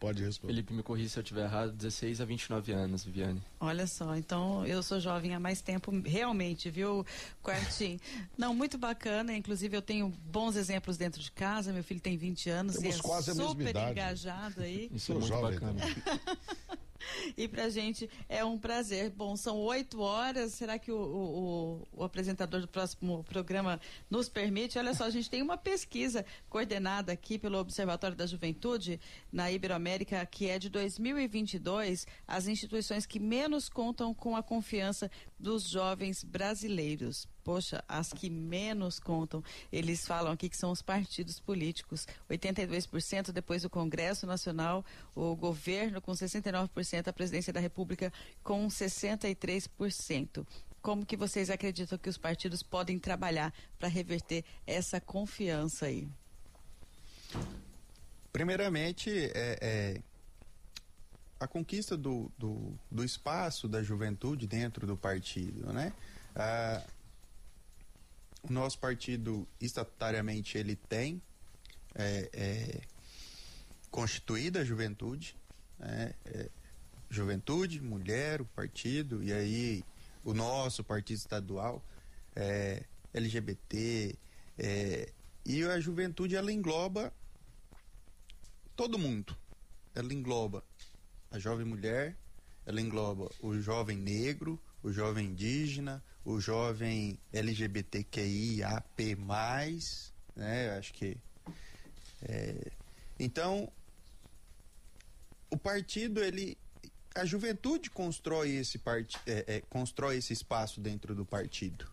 Pode 0.00 0.24
responder. 0.24 0.54
Felipe, 0.54 0.72
me 0.72 0.82
corri 0.82 1.06
se 1.10 1.18
eu 1.18 1.22
estiver 1.22 1.44
errado, 1.44 1.72
16 1.72 2.22
a 2.22 2.24
29 2.24 2.72
anos, 2.72 3.04
Viviane. 3.04 3.42
Olha 3.60 3.86
só, 3.86 4.16
então 4.16 4.66
eu 4.66 4.82
sou 4.82 4.98
jovem 4.98 5.34
há 5.34 5.38
mais 5.38 5.60
tempo, 5.60 5.92
realmente, 6.06 6.70
viu, 6.70 7.04
Quartim? 7.42 8.00
Não, 8.36 8.54
muito 8.54 8.78
bacana, 8.78 9.36
inclusive 9.36 9.76
eu 9.76 9.82
tenho 9.82 10.08
bons 10.08 10.56
exemplos 10.56 10.96
dentro 10.96 11.20
de 11.20 11.30
casa, 11.30 11.70
meu 11.70 11.84
filho 11.84 12.00
tem 12.00 12.16
20 12.16 12.48
anos 12.48 12.76
Temos 12.76 12.96
e 12.96 12.98
é 12.98 13.02
quase 13.02 13.34
super 13.34 13.76
engajado 13.76 14.62
aí. 14.62 14.90
Isso 14.90 15.12
é 15.12 15.14
muito 15.16 15.28
jovem, 15.28 15.58
bacana. 15.58 15.80
e 17.36 17.48
pra 17.48 17.68
gente 17.68 18.08
é 18.28 18.44
um 18.44 18.58
prazer. 18.58 19.10
Bom, 19.10 19.36
são 19.36 19.58
oito 19.58 20.00
horas. 20.00 20.52
Será 20.52 20.78
que 20.78 20.90
o, 20.90 20.98
o, 20.98 21.88
o, 21.92 22.04
apresentador 22.04 22.60
do 22.60 22.68
próximo 22.68 23.24
programa 23.24 23.80
nos 24.08 24.28
permite? 24.28 24.78
Olha 24.78 24.94
só, 24.94 25.04
a 25.04 25.10
gente 25.10 25.30
tem 25.30 25.42
uma 25.42 25.56
pesquisa 25.56 26.24
coordenada 26.48 27.12
aqui 27.12 27.38
pelo 27.38 27.58
Observatório 27.58 28.16
da 28.16 28.26
Juventude 28.26 29.00
na 29.32 29.50
Iberoamérica, 29.50 30.24
que 30.26 30.48
é 30.48 30.58
de 30.58 30.68
2022, 30.68 32.06
as 32.26 32.46
instituições 32.46 33.06
que 33.06 33.18
menos 33.18 33.68
contam 33.68 34.12
com 34.14 34.36
a 34.36 34.42
confiança 34.42 35.10
dos 35.40 35.68
jovens 35.68 36.22
brasileiros 36.22 37.26
poxa, 37.50 37.82
as 37.88 38.12
que 38.12 38.30
menos 38.30 39.00
contam, 39.00 39.42
eles 39.72 40.06
falam 40.06 40.32
aqui 40.32 40.48
que 40.48 40.56
são 40.56 40.70
os 40.70 40.82
partidos 40.82 41.40
políticos. 41.40 42.06
82% 42.30 43.32
depois 43.32 43.62
do 43.62 43.70
Congresso 43.70 44.24
Nacional, 44.24 44.84
o 45.16 45.34
governo 45.34 46.00
com 46.00 46.12
69%, 46.12 47.08
a 47.08 47.12
presidência 47.12 47.52
da 47.52 47.58
República 47.58 48.12
com 48.44 48.68
63%. 48.68 50.46
Como 50.80 51.04
que 51.04 51.16
vocês 51.16 51.50
acreditam 51.50 51.98
que 51.98 52.08
os 52.08 52.16
partidos 52.16 52.62
podem 52.62 53.00
trabalhar 53.00 53.52
para 53.80 53.88
reverter 53.88 54.44
essa 54.66 55.00
confiança 55.00 55.86
aí? 55.86 56.08
Primeiramente, 58.32 59.10
é, 59.10 59.58
é, 59.60 60.00
a 61.40 61.48
conquista 61.48 61.96
do, 61.96 62.30
do, 62.38 62.78
do, 62.90 63.02
espaço 63.02 63.66
da 63.66 63.82
juventude 63.82 64.46
dentro 64.46 64.86
do 64.86 64.94
partido, 64.94 65.72
né? 65.72 65.90
Ah, 66.36 66.84
o 68.42 68.52
nosso 68.52 68.78
partido, 68.78 69.48
estatutariamente, 69.58 70.58
ele 70.58 70.76
tem 70.76 71.20
é, 71.94 72.30
é, 72.32 72.80
constituída 73.90 74.60
a 74.60 74.64
juventude, 74.64 75.34
né? 75.78 76.14
é, 76.26 76.50
juventude, 77.08 77.80
mulher, 77.80 78.42
o 78.42 78.44
partido, 78.44 79.22
e 79.24 79.32
aí 79.32 79.84
o 80.22 80.34
nosso 80.34 80.84
partido 80.84 81.16
estadual, 81.16 81.82
é, 82.36 82.84
LGBT, 83.14 84.14
é, 84.58 85.12
e 85.44 85.64
a 85.64 85.80
juventude 85.80 86.36
ela 86.36 86.52
engloba 86.52 87.12
todo 88.76 88.98
mundo. 88.98 89.36
Ela 89.94 90.12
engloba 90.14 90.62
a 91.30 91.38
jovem 91.38 91.64
mulher, 91.64 92.16
ela 92.66 92.80
engloba 92.80 93.30
o 93.40 93.58
jovem 93.60 93.96
negro, 93.96 94.60
o 94.82 94.92
jovem 94.92 95.26
indígena, 95.26 96.02
o 96.24 96.40
jovem 96.40 97.18
LGBTQIAP+, 97.32 99.16
né? 100.36 100.70
Acho 100.76 100.92
que 100.92 101.16
é, 102.22 102.70
então 103.18 103.70
o 105.50 105.56
partido 105.56 106.22
ele 106.22 106.56
a 107.14 107.24
juventude 107.24 107.90
constrói 107.90 108.50
esse 108.50 108.78
part, 108.78 109.18
é, 109.26 109.56
é, 109.56 109.60
constrói 109.62 110.18
esse 110.18 110.32
espaço 110.32 110.80
dentro 110.80 111.14
do 111.14 111.24
partido, 111.24 111.90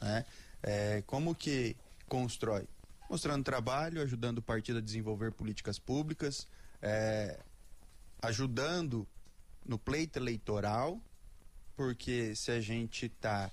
né? 0.00 0.24
É, 0.62 1.02
como 1.06 1.34
que 1.34 1.76
constrói? 2.06 2.66
Mostrando 3.08 3.44
trabalho, 3.44 4.02
ajudando 4.02 4.38
o 4.38 4.42
partido 4.42 4.78
a 4.78 4.82
desenvolver 4.82 5.32
políticas 5.32 5.78
públicas, 5.78 6.46
é, 6.80 7.38
ajudando 8.22 9.06
no 9.66 9.78
pleito 9.78 10.18
eleitoral, 10.18 10.98
porque 11.76 12.34
se 12.34 12.50
a 12.50 12.60
gente 12.60 13.06
está 13.06 13.50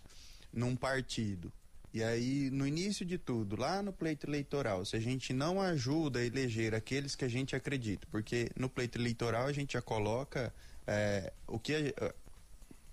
num 0.54 0.76
partido 0.76 1.52
e 1.92 2.04
aí, 2.04 2.52
no 2.52 2.68
início 2.68 3.04
de 3.04 3.18
tudo, 3.18 3.60
lá 3.60 3.82
no 3.82 3.92
pleito 3.92 4.28
eleitoral, 4.28 4.86
se 4.86 4.96
a 4.96 5.00
gente 5.00 5.34
não 5.34 5.60
ajuda 5.60 6.20
a 6.20 6.24
eleger 6.24 6.76
aqueles 6.76 7.16
que 7.16 7.26
a 7.26 7.28
gente 7.28 7.56
acredita, 7.56 8.08
porque 8.12 8.52
no 8.56 8.70
pleito 8.70 9.00
eleitoral 9.00 9.48
a 9.48 9.52
gente 9.52 9.74
já 9.74 9.82
coloca 9.82 10.54
é, 10.86 11.34
o 11.48 11.58
que 11.58 11.92
a, 12.00 12.14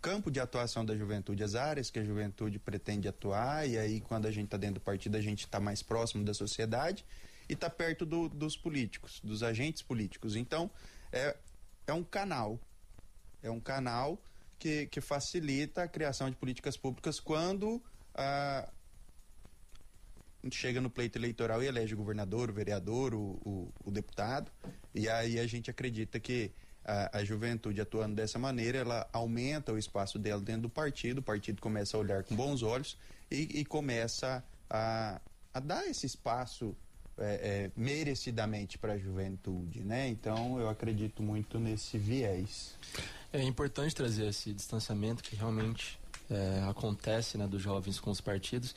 campo 0.00 0.30
de 0.30 0.40
atuação 0.40 0.82
da 0.82 0.96
juventude, 0.96 1.44
as 1.44 1.54
áreas 1.54 1.90
que 1.90 1.98
a 1.98 2.04
juventude 2.04 2.58
pretende 2.58 3.06
atuar, 3.06 3.68
e 3.68 3.76
aí 3.76 4.00
quando 4.00 4.24
a 4.26 4.30
gente 4.30 4.46
está 4.46 4.56
dentro 4.56 4.76
do 4.76 4.80
partido, 4.80 5.14
a 5.16 5.20
gente 5.20 5.40
está 5.40 5.60
mais 5.60 5.82
próximo 5.82 6.24
da 6.24 6.32
sociedade 6.32 7.04
e 7.46 7.52
está 7.52 7.68
perto 7.68 8.06
do, 8.06 8.30
dos 8.30 8.56
políticos, 8.56 9.20
dos 9.22 9.42
agentes 9.42 9.82
políticos. 9.82 10.36
Então, 10.36 10.70
é, 11.12 11.36
é 11.86 11.92
um 11.92 12.02
canal. 12.02 12.60
É 13.42 13.50
um 13.50 13.60
canal 13.60 14.20
que, 14.58 14.86
que 14.86 15.00
facilita 15.00 15.82
a 15.82 15.88
criação 15.88 16.30
de 16.30 16.36
políticas 16.36 16.76
públicas 16.76 17.20
quando 17.20 17.82
ah, 18.14 18.68
chega 20.50 20.80
no 20.80 20.90
pleito 20.90 21.18
eleitoral 21.18 21.62
e 21.62 21.66
elege 21.66 21.94
o 21.94 21.96
governador, 21.96 22.50
o 22.50 22.52
vereador, 22.52 23.14
o, 23.14 23.38
o, 23.44 23.72
o 23.84 23.90
deputado, 23.90 24.50
e 24.94 25.08
aí 25.08 25.38
a 25.38 25.46
gente 25.46 25.70
acredita 25.70 26.18
que 26.18 26.52
a, 26.84 27.18
a, 27.18 27.24
juventude 27.24 27.80
atuando 27.80 28.14
dessa 28.14 28.38
maneira, 28.38 28.78
ela 28.78 29.08
aumenta 29.12 29.72
o 29.72 29.78
espaço 29.78 30.18
dela 30.18 30.40
dentro 30.40 30.62
do 30.62 30.70
partido, 30.70 31.18
o 31.18 31.22
partido 31.22 31.60
começa 31.60 31.96
a 31.96 32.00
olhar 32.00 32.22
com 32.22 32.36
bons 32.36 32.62
olhos 32.62 32.96
e, 33.30 33.60
e 33.60 33.64
começa 33.64 34.44
a, 34.70 35.20
a 35.52 35.60
dar 35.60 35.84
esse 35.86 36.06
espaço 36.06 36.76
é, 37.18 37.24
é, 37.24 37.70
merecidamente 37.76 38.78
para 38.78 38.94
a 38.94 38.98
juventude, 38.98 39.82
né? 39.82 40.08
Então 40.08 40.58
eu 40.58 40.68
acredito 40.68 41.22
muito 41.22 41.58
nesse 41.58 41.98
viés. 41.98 42.74
É 43.32 43.42
importante 43.42 43.94
trazer 43.94 44.26
esse 44.26 44.52
distanciamento 44.52 45.22
que 45.22 45.34
realmente 45.34 45.98
é, 46.30 46.64
acontece, 46.68 47.38
né, 47.38 47.46
dos 47.46 47.62
jovens 47.62 47.98
com 47.98 48.10
os 48.10 48.20
partidos. 48.20 48.74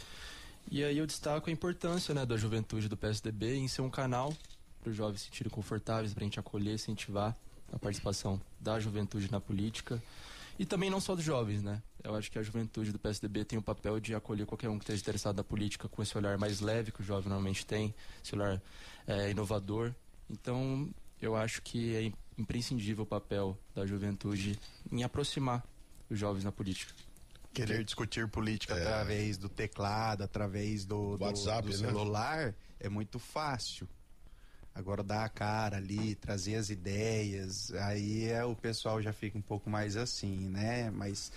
E 0.71 0.83
aí 0.83 0.97
eu 0.97 1.07
destaco 1.07 1.49
a 1.49 1.53
importância, 1.53 2.13
né, 2.13 2.25
da 2.25 2.37
juventude 2.37 2.87
do 2.87 2.95
PSDB 2.95 3.55
em 3.55 3.67
ser 3.67 3.81
um 3.81 3.89
canal 3.89 4.33
para 4.81 4.91
os 4.91 4.95
jovens 4.95 5.21
se 5.21 5.25
sentirem 5.25 5.51
confortáveis, 5.51 6.13
para 6.13 6.23
a 6.23 6.25
gente 6.25 6.39
acolher, 6.39 6.73
incentivar 6.73 7.35
a 7.71 7.77
participação 7.77 8.39
da 8.59 8.79
juventude 8.79 9.29
na 9.31 9.39
política 9.39 10.01
e 10.59 10.65
também 10.65 10.89
não 10.89 10.99
só 10.99 11.15
dos 11.15 11.23
jovens, 11.23 11.63
né? 11.63 11.81
Eu 12.03 12.13
acho 12.15 12.29
que 12.29 12.37
a 12.37 12.43
juventude 12.43 12.91
do 12.91 12.99
PSDB 12.99 13.45
tem 13.45 13.57
o 13.57 13.61
papel 13.61 13.97
de 13.97 14.13
acolher 14.13 14.45
qualquer 14.45 14.69
um 14.69 14.77
que 14.77 14.83
esteja 14.83 15.01
interessado 15.01 15.37
na 15.37 15.43
política 15.43 15.87
com 15.87 16.03
esse 16.03 16.17
olhar 16.17 16.37
mais 16.37 16.59
leve 16.59 16.91
que 16.91 16.99
o 16.99 17.03
jovem 17.03 17.29
normalmente 17.29 17.65
tem, 17.65 17.95
esse 18.21 18.35
olhar 18.35 18.61
é, 19.07 19.31
inovador. 19.31 19.95
Então, 20.29 20.89
eu 21.21 21.33
acho 21.33 21.61
que 21.61 21.95
é 21.95 22.11
imprescindível 22.37 23.05
o 23.05 23.07
papel 23.07 23.57
da 23.73 23.85
juventude 23.85 24.59
em 24.91 25.01
aproximar 25.01 25.65
os 26.09 26.19
jovens 26.19 26.43
na 26.43 26.51
política. 26.51 26.93
Querer 27.53 27.81
discutir 27.85 28.27
política 28.27 28.73
é. 28.75 28.81
através 28.81 29.37
do 29.37 29.47
teclado, 29.47 30.23
através 30.23 30.83
do, 30.83 31.17
do, 31.17 31.23
WhatsApp, 31.23 31.69
do 31.69 31.77
né? 31.81 31.87
celular, 31.87 32.47
né? 32.47 32.55
é 32.81 32.89
muito 32.89 33.17
fácil. 33.17 33.87
Agora 34.73 35.03
dar 35.03 35.25
a 35.25 35.29
cara 35.29 35.77
ali, 35.77 36.15
trazer 36.15 36.55
as 36.55 36.69
ideias, 36.69 37.71
aí 37.73 38.29
é, 38.29 38.45
o 38.45 38.55
pessoal 38.55 39.01
já 39.01 39.11
fica 39.11 39.37
um 39.37 39.41
pouco 39.41 39.69
mais 39.69 39.97
assim, 39.97 40.47
né? 40.49 40.89
Mas 40.91 41.31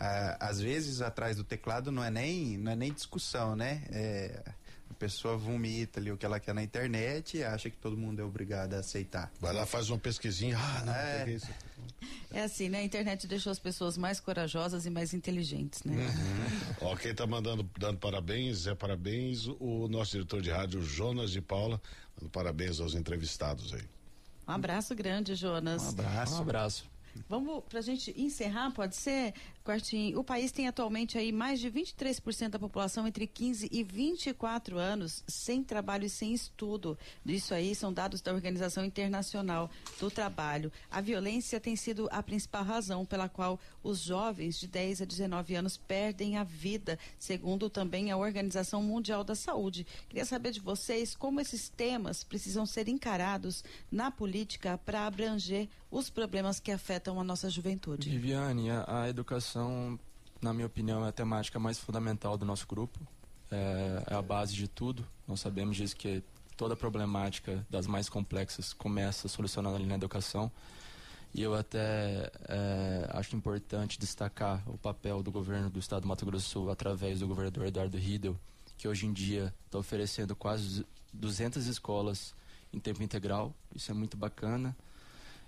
ah, 0.00 0.36
às 0.40 0.60
vezes 0.60 1.00
atrás 1.00 1.36
do 1.36 1.44
teclado 1.44 1.92
não 1.92 2.02
é 2.02 2.10
nem, 2.10 2.56
não 2.58 2.72
é 2.72 2.76
nem 2.76 2.92
discussão, 2.92 3.54
né? 3.54 3.82
É, 3.90 4.42
a 4.90 4.94
pessoa 4.94 5.36
vomita 5.36 6.00
ali 6.00 6.10
o 6.10 6.16
que 6.16 6.24
ela 6.24 6.40
quer 6.40 6.54
na 6.54 6.62
internet 6.62 7.36
e 7.36 7.44
acha 7.44 7.70
que 7.70 7.76
todo 7.76 7.96
mundo 7.96 8.20
é 8.20 8.24
obrado 8.24 8.74
a 8.74 8.78
aceitar. 8.78 9.30
Vai 9.40 9.52
lá, 9.52 9.66
faz 9.66 9.90
uma 9.90 9.98
pesquisinha. 9.98 10.56
Ah, 10.58 10.82
não, 10.84 10.94
é. 10.94 11.30
isso. 11.30 11.48
É 12.30 12.42
assim, 12.42 12.68
né? 12.68 12.78
A 12.78 12.84
internet 12.84 13.26
deixou 13.26 13.50
as 13.50 13.58
pessoas 13.58 13.96
mais 13.96 14.20
corajosas 14.20 14.86
e 14.86 14.90
mais 14.90 15.14
inteligentes, 15.14 15.82
né? 15.84 15.94
Uhum. 15.96 16.88
Ó, 16.88 16.96
quem 16.96 17.14
tá 17.14 17.26
mandando, 17.26 17.68
dando 17.78 17.98
parabéns, 17.98 18.66
é 18.66 18.74
parabéns 18.74 19.46
o 19.46 19.88
nosso 19.88 20.12
diretor 20.12 20.40
de 20.40 20.50
rádio, 20.50 20.82
Jonas 20.82 21.30
de 21.30 21.40
Paula, 21.40 21.80
dando 22.18 22.30
parabéns 22.30 22.80
aos 22.80 22.94
entrevistados 22.94 23.72
aí. 23.72 23.84
Um 24.46 24.52
abraço 24.52 24.94
grande, 24.94 25.34
Jonas. 25.34 25.82
Um 25.82 25.88
abraço. 25.88 26.34
Um 26.34 26.38
abraço. 26.38 26.98
Vamos, 27.28 27.64
para 27.68 27.78
a 27.78 27.82
gente 27.82 28.14
encerrar, 28.20 28.70
pode 28.70 28.96
ser, 28.96 29.34
Quartinho? 29.68 30.18
O 30.18 30.24
país 30.24 30.50
tem 30.50 30.66
atualmente 30.66 31.18
aí 31.18 31.30
mais 31.30 31.60
de 31.60 31.70
23% 31.70 32.48
da 32.48 32.58
população 32.58 33.06
entre 33.06 33.26
15 33.26 33.68
e 33.70 33.84
24 33.84 34.78
anos 34.78 35.22
sem 35.28 35.62
trabalho 35.62 36.06
e 36.06 36.08
sem 36.08 36.32
estudo. 36.32 36.96
Isso 37.26 37.52
aí 37.52 37.74
são 37.74 37.92
dados 37.92 38.22
da 38.22 38.32
Organização 38.32 38.82
Internacional 38.82 39.70
do 40.00 40.10
Trabalho. 40.10 40.72
A 40.90 41.02
violência 41.02 41.60
tem 41.60 41.76
sido 41.76 42.08
a 42.10 42.22
principal 42.22 42.64
razão 42.64 43.04
pela 43.04 43.28
qual 43.28 43.60
os 43.82 43.98
jovens 43.98 44.58
de 44.58 44.66
10 44.66 45.02
a 45.02 45.04
19 45.04 45.54
anos 45.54 45.76
perdem 45.76 46.38
a 46.38 46.44
vida, 46.44 46.98
segundo 47.18 47.68
também 47.68 48.10
a 48.10 48.16
Organização 48.16 48.82
Mundial 48.82 49.22
da 49.22 49.34
Saúde. 49.34 49.86
Queria 50.08 50.24
saber 50.24 50.50
de 50.50 50.60
vocês 50.60 51.14
como 51.14 51.42
esses 51.42 51.68
temas 51.68 52.24
precisam 52.24 52.64
ser 52.64 52.88
encarados 52.88 53.62
na 53.92 54.10
política 54.10 54.78
para 54.78 55.06
abranger 55.06 55.68
os 55.90 56.10
problemas 56.10 56.60
que 56.60 56.70
afetam 56.70 57.18
a 57.18 57.24
nossa 57.24 57.48
juventude. 57.48 58.10
Viviane, 58.10 58.70
a, 58.70 59.02
a 59.02 59.08
educação, 59.08 59.57
na 60.40 60.52
minha 60.52 60.66
opinião, 60.66 61.04
é 61.04 61.08
a 61.08 61.12
temática 61.12 61.58
mais 61.58 61.78
fundamental 61.78 62.36
do 62.36 62.44
nosso 62.44 62.66
grupo. 62.66 62.98
É, 63.50 64.04
é, 64.10 64.14
a 64.14 64.22
base 64.22 64.54
de 64.54 64.68
tudo. 64.68 65.06
Nós 65.26 65.40
sabemos 65.40 65.76
disso 65.76 65.96
que 65.96 66.22
toda 66.56 66.76
problemática 66.76 67.64
das 67.70 67.86
mais 67.86 68.08
complexas 68.08 68.72
começa 68.72 69.28
solucionando 69.28 69.76
ali 69.76 69.86
na 69.86 69.94
educação. 69.94 70.50
E 71.34 71.42
eu 71.42 71.54
até 71.54 72.30
é, 72.48 73.08
acho 73.10 73.36
importante 73.36 73.98
destacar 73.98 74.62
o 74.66 74.76
papel 74.78 75.22
do 75.22 75.30
governo 75.30 75.70
do 75.70 75.78
estado 75.78 76.02
do 76.02 76.08
Mato 76.08 76.24
Grosso 76.26 76.46
do 76.46 76.50
Sul 76.50 76.70
através 76.70 77.20
do 77.20 77.28
governador 77.28 77.66
Eduardo 77.66 77.96
Riedel, 77.96 78.36
que 78.76 78.88
hoje 78.88 79.06
em 79.06 79.12
dia 79.12 79.54
está 79.66 79.78
oferecendo 79.78 80.34
quase 80.34 80.86
200 81.12 81.66
escolas 81.66 82.34
em 82.72 82.78
tempo 82.78 83.02
integral. 83.02 83.54
Isso 83.74 83.90
é 83.90 83.94
muito 83.94 84.16
bacana. 84.16 84.76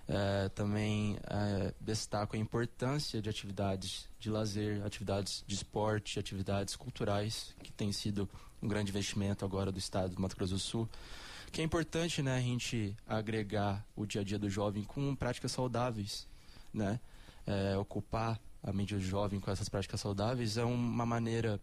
É, 0.07 0.49
também 0.49 1.17
é, 1.23 1.73
destaco 1.79 2.35
a 2.35 2.39
importância 2.39 3.21
de 3.21 3.29
atividades 3.29 4.09
de 4.19 4.29
lazer, 4.29 4.83
atividades 4.85 5.43
de 5.47 5.55
esporte, 5.55 6.19
atividades 6.19 6.75
culturais, 6.75 7.55
que 7.63 7.71
tem 7.71 7.91
sido 7.91 8.29
um 8.61 8.67
grande 8.67 8.91
investimento 8.91 9.45
agora 9.45 9.71
do 9.71 9.79
estado 9.79 10.15
do 10.15 10.21
Mato 10.21 10.35
Grosso 10.35 10.53
do 10.53 10.59
Sul. 10.59 10.89
Que 11.51 11.61
é 11.61 11.63
importante 11.63 12.21
né, 12.21 12.37
a 12.37 12.41
gente 12.41 12.95
agregar 13.07 13.85
o 13.95 14.05
dia 14.05 14.21
a 14.21 14.23
dia 14.23 14.39
do 14.39 14.49
jovem 14.49 14.83
com 14.83 15.15
práticas 15.15 15.51
saudáveis, 15.51 16.27
né? 16.73 16.99
É, 17.45 17.75
ocupar 17.75 18.39
a 18.63 18.71
do 18.71 18.99
jovem 18.99 19.39
com 19.39 19.49
essas 19.49 19.67
práticas 19.67 19.99
saudáveis 19.99 20.57
é 20.57 20.63
uma 20.63 21.05
maneira 21.05 21.59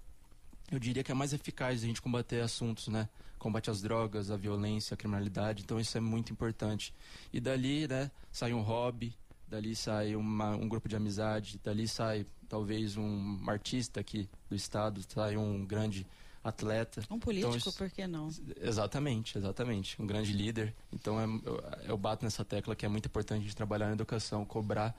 eu 0.71 0.79
diria 0.79 1.03
que 1.03 1.11
é 1.11 1.15
mais 1.15 1.33
eficaz 1.33 1.83
a 1.83 1.87
gente 1.87 2.03
combater 2.03 2.41
assuntos, 2.41 2.89
né? 2.89 3.09
Combate 3.39 3.71
às 3.71 3.81
drogas, 3.81 4.31
à 4.31 4.37
violência, 4.37 4.95
à 4.95 4.97
criminalidade. 4.97 5.63
Então 5.63 5.79
isso 5.79 5.97
é 5.97 6.01
muito 6.01 6.33
importante. 6.33 6.93
E 7.33 7.41
dali, 7.41 7.87
né, 7.87 8.11
sai 8.31 8.53
um 8.53 8.61
hobby, 8.61 9.15
dali 9.47 9.75
sai 9.75 10.15
uma, 10.15 10.51
um 10.51 10.69
grupo 10.69 10.89
de 10.89 10.97
amizade, 10.97 11.61
dali 11.63 11.89
sai 11.89 12.27
talvez 12.49 12.97
um 12.97 13.39
artista 13.47 14.01
aqui 14.01 14.29
do 14.49 14.57
estado, 14.57 15.01
sai 15.09 15.37
um 15.37 15.65
grande 15.65 16.07
atleta. 16.43 17.03
Um 17.11 17.19
político, 17.19 17.57
então, 17.57 17.73
por 17.73 17.91
que 17.91 18.07
não? 18.07 18.29
Exatamente, 18.61 19.37
exatamente. 19.37 20.01
Um 20.01 20.07
grande 20.07 20.33
líder. 20.33 20.75
Então 20.93 21.21
é, 21.21 21.25
eu, 21.45 21.63
eu 21.91 21.99
bato 21.99 22.25
nessa 22.25 22.45
tecla 22.45 22.75
que 22.75 22.87
é 22.87 22.89
muito 22.89 23.07
importante 23.07 23.41
a 23.41 23.43
gente 23.43 23.57
trabalhar 23.57 23.87
na 23.87 23.93
educação, 23.93 24.45
cobrar 24.45 24.95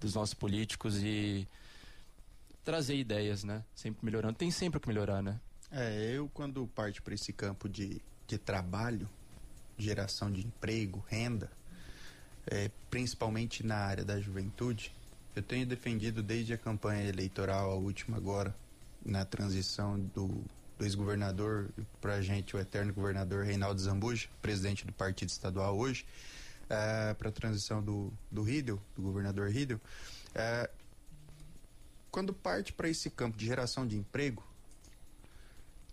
dos 0.00 0.14
nossos 0.14 0.34
políticos 0.34 1.02
e 1.02 1.46
trazer 2.64 2.96
ideias, 2.96 3.44
né? 3.44 3.64
Sempre 3.74 4.04
melhorando. 4.04 4.34
Tem 4.34 4.50
sempre 4.50 4.78
o 4.78 4.80
que 4.80 4.88
melhorar, 4.88 5.22
né? 5.22 5.38
É, 5.76 6.12
eu 6.14 6.30
quando 6.32 6.64
parto 6.68 7.02
para 7.02 7.14
esse 7.14 7.32
campo 7.32 7.68
de, 7.68 8.00
de 8.28 8.38
trabalho, 8.38 9.10
geração 9.76 10.30
de 10.30 10.46
emprego, 10.46 11.04
renda, 11.08 11.50
é, 12.46 12.70
principalmente 12.88 13.66
na 13.66 13.74
área 13.74 14.04
da 14.04 14.20
juventude, 14.20 14.94
eu 15.34 15.42
tenho 15.42 15.66
defendido 15.66 16.22
desde 16.22 16.52
a 16.52 16.58
campanha 16.58 17.08
eleitoral, 17.08 17.72
a 17.72 17.74
última 17.74 18.16
agora, 18.16 18.54
na 19.04 19.24
transição 19.24 19.98
do, 19.98 20.28
do 20.78 20.84
ex-governador 20.84 21.68
para 22.00 22.14
a 22.14 22.22
gente, 22.22 22.54
o 22.54 22.60
eterno 22.60 22.94
governador 22.94 23.44
Reinaldo 23.44 23.80
Zambuja, 23.80 24.28
presidente 24.40 24.86
do 24.86 24.92
partido 24.92 25.30
estadual 25.30 25.76
hoje, 25.76 26.06
é, 26.70 27.14
para 27.14 27.30
a 27.30 27.32
transição 27.32 27.82
do, 27.82 28.12
do 28.30 28.44
Riedel, 28.44 28.80
do 28.94 29.02
governador 29.02 29.50
Riedel, 29.50 29.80
é, 30.36 30.70
quando 32.12 32.32
parte 32.32 32.72
para 32.72 32.88
esse 32.88 33.10
campo 33.10 33.36
de 33.36 33.44
geração 33.44 33.84
de 33.84 33.96
emprego, 33.96 34.53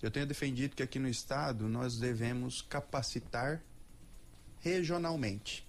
eu 0.02 0.10
tenho 0.10 0.26
defendido 0.26 0.76
que 0.76 0.84
aqui 0.84 0.98
no 0.98 1.08
estado 1.08 1.68
nós 1.70 1.98
devemos 1.98 2.62
capacitar 2.62 3.62
regionalmente. 4.60 5.68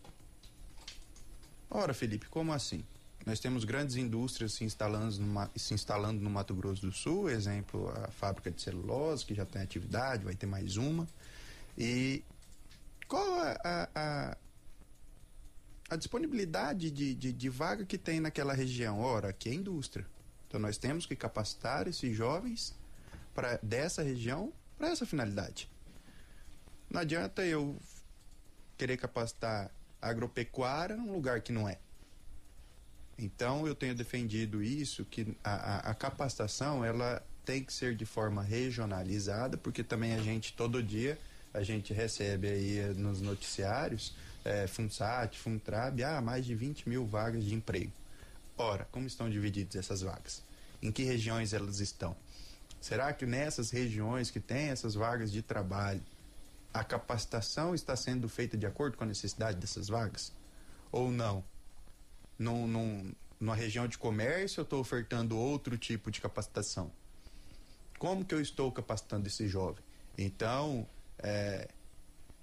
Ora, 1.70 1.92
Felipe, 1.92 2.28
como 2.28 2.52
assim? 2.52 2.84
Nós 3.24 3.38
temos 3.38 3.64
grandes 3.64 3.96
indústrias 3.96 4.54
se 4.54 4.64
instalando, 4.64 5.20
no, 5.20 5.50
se 5.54 5.74
instalando 5.74 6.20
no 6.20 6.28
Mato 6.28 6.54
Grosso 6.54 6.82
do 6.82 6.92
Sul, 6.92 7.30
exemplo, 7.30 7.88
a 7.90 8.10
fábrica 8.10 8.50
de 8.50 8.60
celulose, 8.60 9.24
que 9.24 9.34
já 9.34 9.46
tem 9.46 9.62
atividade, 9.62 10.24
vai 10.24 10.34
ter 10.34 10.46
mais 10.46 10.76
uma. 10.76 11.06
E 11.78 12.22
qual 13.06 13.40
a, 13.40 13.52
a, 13.64 13.88
a, 13.94 14.36
a 15.90 15.96
disponibilidade 15.96 16.90
de, 16.90 17.14
de, 17.14 17.32
de 17.32 17.48
vaga 17.48 17.84
que 17.84 17.96
tem 17.96 18.18
naquela 18.18 18.54
região? 18.54 19.00
Ora, 19.00 19.28
aqui 19.28 19.48
é 19.48 19.54
indústria. 19.54 20.06
Então 20.48 20.58
nós 20.60 20.76
temos 20.76 21.06
que 21.06 21.14
capacitar 21.14 21.86
esses 21.86 22.14
jovens 22.16 22.74
para 23.34 23.58
dessa 23.62 24.02
região 24.02 24.52
para 24.78 24.88
essa 24.88 25.06
finalidade. 25.06 25.70
Não 26.90 27.00
adianta 27.00 27.44
eu 27.44 27.76
querer 28.76 28.96
capacitar 28.96 29.70
agropecuária 30.00 30.96
num 30.96 31.12
lugar 31.12 31.40
que 31.40 31.52
não 31.52 31.68
é. 31.68 31.78
Então 33.16 33.66
eu 33.66 33.74
tenho 33.74 33.94
defendido 33.94 34.62
isso 34.62 35.04
que 35.04 35.36
a, 35.44 35.54
a, 35.54 35.90
a 35.90 35.94
capacitação 35.94 36.84
ela 36.84 37.24
tem 37.44 37.62
que 37.62 37.72
ser 37.72 37.94
de 37.94 38.04
forma 38.04 38.42
regionalizada, 38.42 39.56
porque 39.56 39.84
também 39.84 40.14
a 40.14 40.22
gente 40.22 40.52
todo 40.52 40.82
dia 40.82 41.18
a 41.54 41.62
gente 41.62 41.92
recebe 41.92 42.48
aí 42.48 42.94
nos 42.94 43.20
noticiários 43.20 44.14
é, 44.44 44.66
FUNSAT, 44.66 45.38
FUNTRAB, 45.38 46.02
ah, 46.02 46.20
mais 46.20 46.44
de 46.44 46.54
20 46.54 46.88
mil 46.88 47.06
vagas 47.06 47.44
de 47.44 47.54
emprego. 47.54 47.92
Ora, 48.56 48.86
como 48.90 49.06
estão 49.06 49.30
divididas 49.30 49.76
essas 49.76 50.02
vagas? 50.02 50.42
Em 50.82 50.90
que 50.90 51.04
regiões 51.04 51.52
elas 51.52 51.80
estão? 51.80 52.16
Será 52.82 53.12
que 53.12 53.24
nessas 53.24 53.70
regiões 53.70 54.28
que 54.28 54.40
tem 54.40 54.70
essas 54.70 54.96
vagas 54.96 55.30
de 55.30 55.40
trabalho, 55.40 56.02
a 56.74 56.82
capacitação 56.82 57.76
está 57.76 57.94
sendo 57.94 58.28
feita 58.28 58.56
de 58.56 58.66
acordo 58.66 58.96
com 58.96 59.04
a 59.04 59.06
necessidade 59.06 59.56
dessas 59.56 59.86
vagas? 59.86 60.32
Ou 60.90 61.08
não? 61.08 61.44
Num, 62.36 62.66
num, 62.66 63.12
numa 63.38 63.54
região 63.54 63.86
de 63.86 63.96
comércio, 63.96 64.58
eu 64.58 64.64
estou 64.64 64.80
ofertando 64.80 65.38
outro 65.38 65.78
tipo 65.78 66.10
de 66.10 66.20
capacitação. 66.20 66.90
Como 68.00 68.24
que 68.24 68.34
eu 68.34 68.40
estou 68.40 68.72
capacitando 68.72 69.28
esse 69.28 69.46
jovem? 69.46 69.84
Então, 70.18 70.84
é, 71.20 71.68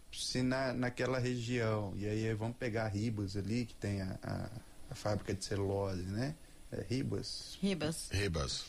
se 0.10 0.41
na, 0.41 0.71
naquela 0.71 1.19
região, 1.19 1.93
e 1.97 2.08
aí 2.08 2.34
vamos 2.34 2.56
pegar 2.56 2.88
Ribas 2.88 3.36
ali, 3.36 3.65
que 3.65 3.75
tem 3.75 4.02
a, 4.02 4.17
a, 4.23 4.49
a 4.89 4.95
fábrica 4.95 5.34
de 5.34 5.43
celulose, 5.43 6.04
né? 6.04 6.34
É, 6.71 6.82
Ribas? 6.82 7.58
Ribas. 7.60 8.08
Ribas. 8.10 8.63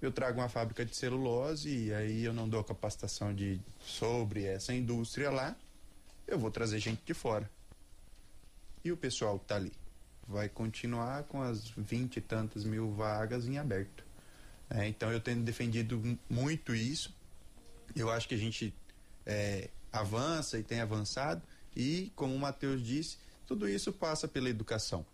Eu 0.00 0.12
trago 0.12 0.40
uma 0.40 0.48
fábrica 0.48 0.84
de 0.84 0.94
celulose 0.94 1.86
e 1.86 1.92
aí 1.92 2.24
eu 2.24 2.32
não 2.32 2.48
dou 2.48 2.62
capacitação 2.62 3.34
de, 3.34 3.60
sobre 3.80 4.44
essa 4.44 4.72
indústria 4.72 5.30
lá, 5.30 5.56
eu 6.26 6.38
vou 6.38 6.50
trazer 6.50 6.78
gente 6.78 7.02
de 7.04 7.14
fora. 7.14 7.50
E 8.84 8.92
o 8.92 8.96
pessoal 8.96 9.38
que 9.38 9.44
está 9.44 9.56
ali? 9.56 9.72
Vai 10.26 10.48
continuar 10.48 11.24
com 11.24 11.42
as 11.42 11.68
vinte 11.70 12.18
e 12.18 12.20
tantas 12.20 12.64
mil 12.64 12.92
vagas 12.92 13.48
em 13.48 13.58
aberto. 13.58 14.04
É, 14.70 14.86
então 14.86 15.10
eu 15.10 15.20
tenho 15.20 15.42
defendido 15.42 16.18
muito 16.28 16.74
isso. 16.74 17.12
Eu 17.96 18.10
acho 18.10 18.28
que 18.28 18.34
a 18.34 18.38
gente 18.38 18.72
é, 19.26 19.70
avança 19.90 20.58
e 20.58 20.62
tem 20.62 20.80
avançado. 20.80 21.42
E, 21.74 22.12
como 22.14 22.34
o 22.34 22.38
Matheus 22.38 22.82
disse, 22.82 23.18
tudo 23.46 23.68
isso 23.68 23.92
passa 23.92 24.28
pela 24.28 24.48
educação. 24.48 25.04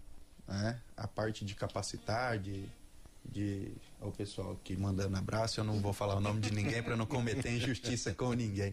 Né? 0.46 0.80
A 0.96 1.06
parte 1.06 1.44
de 1.44 1.54
capacitar, 1.54 2.38
de, 2.38 2.68
de 3.24 3.72
o 4.00 4.10
pessoal 4.10 4.52
aqui 4.52 4.76
mandando 4.76 5.16
abraço, 5.16 5.60
eu 5.60 5.64
não 5.64 5.80
vou 5.80 5.92
falar 5.92 6.16
o 6.16 6.20
nome 6.20 6.40
de 6.40 6.52
ninguém 6.52 6.82
para 6.82 6.96
não 6.96 7.06
cometer 7.06 7.50
injustiça 7.50 8.12
com 8.12 8.32
ninguém. 8.32 8.72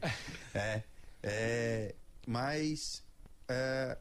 É, 0.54 0.84
é, 1.24 1.96
mas 2.28 3.04
é, 3.48 3.98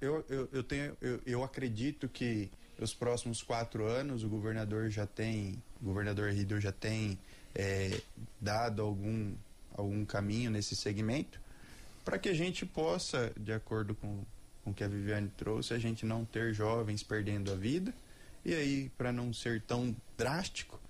eu, 0.00 0.24
eu, 0.28 0.48
eu, 0.52 0.62
tenho, 0.62 0.96
eu, 1.00 1.20
eu 1.24 1.44
acredito 1.44 2.08
que 2.08 2.50
os 2.80 2.94
próximos 2.94 3.42
quatro 3.42 3.86
anos 3.86 4.24
o 4.24 4.28
governador 4.28 4.90
já 4.90 5.06
tem, 5.06 5.62
o 5.80 5.84
governador 5.84 6.30
Riddle 6.30 6.60
já 6.60 6.72
tem 6.72 7.18
é, 7.54 8.00
dado 8.40 8.82
algum, 8.82 9.32
algum 9.76 10.04
caminho 10.04 10.50
nesse 10.50 10.76
segmento 10.76 11.40
para 12.04 12.18
que 12.18 12.28
a 12.28 12.34
gente 12.34 12.64
possa, 12.64 13.32
de 13.36 13.52
acordo 13.52 13.94
com, 13.94 14.24
com 14.64 14.70
o 14.70 14.74
que 14.74 14.82
a 14.82 14.88
Viviane 14.88 15.30
trouxe, 15.36 15.74
a 15.74 15.78
gente 15.78 16.06
não 16.06 16.24
ter 16.24 16.54
jovens 16.54 17.02
perdendo 17.02 17.52
a 17.52 17.54
vida 17.54 17.92
e 18.44 18.54
aí 18.54 18.90
para 18.96 19.12
não 19.12 19.32
ser 19.32 19.62
tão 19.62 19.94
drástico, 20.16 20.80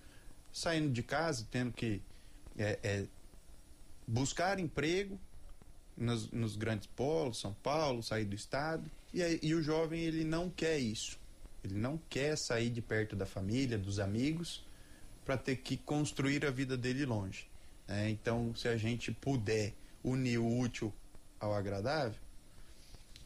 saindo 0.52 0.90
de 0.90 1.02
casa, 1.02 1.46
tendo 1.50 1.72
que 1.72 2.02
é, 2.56 2.78
é, 2.82 3.06
buscar 4.06 4.58
emprego 4.58 5.18
nos, 5.96 6.30
nos, 6.30 6.56
grandes 6.56 6.86
polos, 6.86 7.40
São 7.40 7.52
Paulo, 7.54 8.02
sair 8.02 8.24
do 8.24 8.34
estado, 8.34 8.90
e, 9.12 9.22
aí, 9.22 9.38
e 9.42 9.54
o 9.54 9.62
jovem 9.62 10.00
ele 10.00 10.24
não 10.24 10.50
quer 10.50 10.78
isso. 10.78 11.18
Ele 11.64 11.74
não 11.74 11.98
quer 12.08 12.36
sair 12.36 12.70
de 12.70 12.80
perto 12.80 13.16
da 13.16 13.26
família, 13.26 13.76
dos 13.76 13.98
amigos, 13.98 14.64
para 15.24 15.36
ter 15.36 15.56
que 15.56 15.76
construir 15.76 16.46
a 16.46 16.50
vida 16.50 16.76
dele 16.76 17.04
longe. 17.04 17.48
Né? 17.86 18.10
Então, 18.10 18.54
se 18.54 18.68
a 18.68 18.76
gente 18.76 19.12
puder 19.12 19.74
unir 20.02 20.38
o 20.38 20.58
útil 20.58 20.92
ao 21.40 21.54
agradável, 21.54 22.20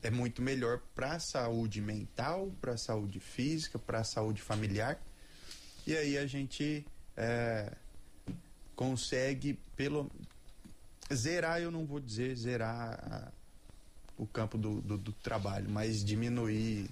é 0.03 0.11
muito 0.11 0.43
melhor 0.43 0.81
para 0.95 1.12
a 1.12 1.19
saúde 1.21 1.81
mental, 1.81 2.51
para 2.61 2.73
a 2.73 2.79
saúde 2.79 3.21
física, 3.21 3.79
para 3.79 4.01
a 4.01 4.05
saúde 4.05 4.43
familiar. 4.43 5.01
E 5.87 5.97
aí 5.97 6.19
a 6.19 6.27
gente 6.27 6.85
é, 7.17 7.73
consegue, 8.75 9.59
pelo. 9.77 10.11
Zerar, 11.12 11.61
eu 11.61 11.71
não 11.71 11.85
vou 11.85 12.01
dizer 12.01 12.35
zerar 12.37 12.99
a, 13.05 13.33
o 14.17 14.27
campo 14.27 14.57
do, 14.57 14.81
do, 14.81 14.97
do 14.97 15.12
trabalho, 15.12 15.69
mas 15.69 16.05
diminuir 16.05 16.88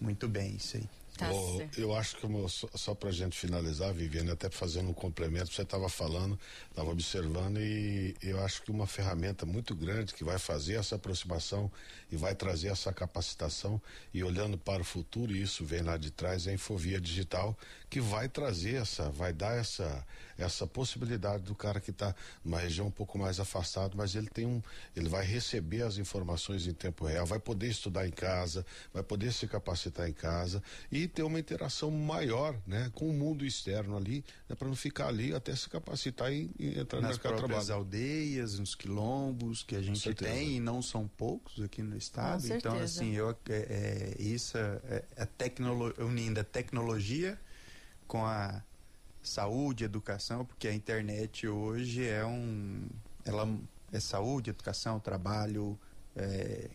muito 0.00 0.28
bem 0.28 0.56
isso 0.56 0.76
aí. 0.76 0.88
Tá 1.16 1.30
oh, 1.32 1.62
eu 1.78 1.94
acho 1.94 2.16
que 2.16 2.26
só, 2.48 2.68
só 2.74 2.94
para 2.94 3.10
gente 3.10 3.38
finalizar, 3.38 3.92
Viviane, 3.94 4.30
até 4.30 4.50
fazendo 4.50 4.90
um 4.90 4.92
complemento, 4.92 5.52
você 5.52 5.62
estava 5.62 5.88
falando, 5.88 6.38
estava 6.68 6.90
observando 6.90 7.58
e 7.58 8.14
eu 8.22 8.42
acho 8.44 8.62
que 8.62 8.70
uma 8.70 8.86
ferramenta 8.86 9.46
muito 9.46 9.74
grande 9.74 10.12
que 10.12 10.22
vai 10.22 10.38
fazer 10.38 10.74
essa 10.74 10.96
aproximação 10.96 11.72
e 12.12 12.16
vai 12.16 12.34
trazer 12.34 12.68
essa 12.68 12.92
capacitação 12.92 13.80
e 14.12 14.22
olhando 14.22 14.58
para 14.58 14.82
o 14.82 14.84
futuro, 14.84 15.34
e 15.34 15.40
isso 15.40 15.64
vem 15.64 15.80
lá 15.80 15.96
de 15.96 16.10
trás, 16.10 16.46
é 16.46 16.50
a 16.50 16.54
Infovia 16.54 17.00
Digital, 17.00 17.56
que 17.88 18.00
vai 18.00 18.28
trazer 18.28 18.74
essa, 18.74 19.10
vai 19.10 19.32
dar 19.32 19.56
essa, 19.56 20.06
essa 20.38 20.66
possibilidade 20.66 21.42
do 21.42 21.54
cara 21.54 21.80
que 21.80 21.90
está 21.90 22.14
numa 22.44 22.58
região 22.58 22.86
um 22.86 22.90
pouco 22.90 23.18
mais 23.18 23.40
afastado, 23.40 23.96
mas 23.96 24.14
ele 24.14 24.28
tem 24.28 24.46
um, 24.46 24.62
ele 24.94 25.08
vai 25.08 25.24
receber 25.24 25.82
as 25.82 25.98
informações 25.98 26.66
em 26.66 26.72
tempo 26.72 27.06
real, 27.06 27.24
vai 27.26 27.38
poder 27.38 27.68
estudar 27.68 28.06
em 28.06 28.10
casa, 28.10 28.64
vai 28.92 29.02
poder 29.02 29.32
se 29.32 29.46
capacitar 29.46 30.08
em 30.08 30.12
casa 30.12 30.62
e 30.90 31.08
ter 31.08 31.22
uma 31.22 31.38
interação 31.38 31.90
maior, 31.90 32.56
né, 32.66 32.90
com 32.94 33.08
o 33.08 33.12
mundo 33.12 33.44
externo 33.44 33.96
ali, 33.96 34.24
né, 34.48 34.54
para 34.56 34.68
não 34.68 34.76
ficar 34.76 35.08
ali 35.08 35.34
até 35.34 35.54
se 35.54 35.68
capacitar 35.68 36.32
e, 36.32 36.50
e 36.58 36.78
entrar 36.78 37.00
nas 37.00 37.18
próprias 37.18 37.70
aldeias, 37.70 38.58
nos 38.58 38.74
quilombos 38.74 39.62
que 39.62 39.76
a 39.76 39.82
gente 39.82 40.14
tem 40.14 40.56
e 40.56 40.60
não 40.60 40.82
são 40.82 41.08
poucos 41.08 41.62
aqui 41.62 41.82
no 41.82 41.96
estado. 41.96 42.46
Então 42.52 42.78
assim, 42.78 43.12
eu 43.14 43.30
é, 43.48 44.14
é 44.18 44.22
isso 44.22 44.56
é, 44.58 44.80
é 45.16 45.22
a 45.22 45.26
tecnolo, 45.26 45.94
unindo 45.98 46.40
a 46.40 46.44
tecnologia 46.44 47.38
com 48.06 48.24
a 48.24 48.62
saúde, 49.28 49.84
educação, 49.84 50.44
porque 50.44 50.68
a 50.68 50.74
internet 50.74 51.46
hoje 51.48 52.06
é 52.06 52.24
um 52.24 52.86
ela 53.24 53.48
é 53.92 54.00
saúde, 54.00 54.50
educação, 54.50 55.00
trabalho, 55.00 55.78
é, 56.14 56.70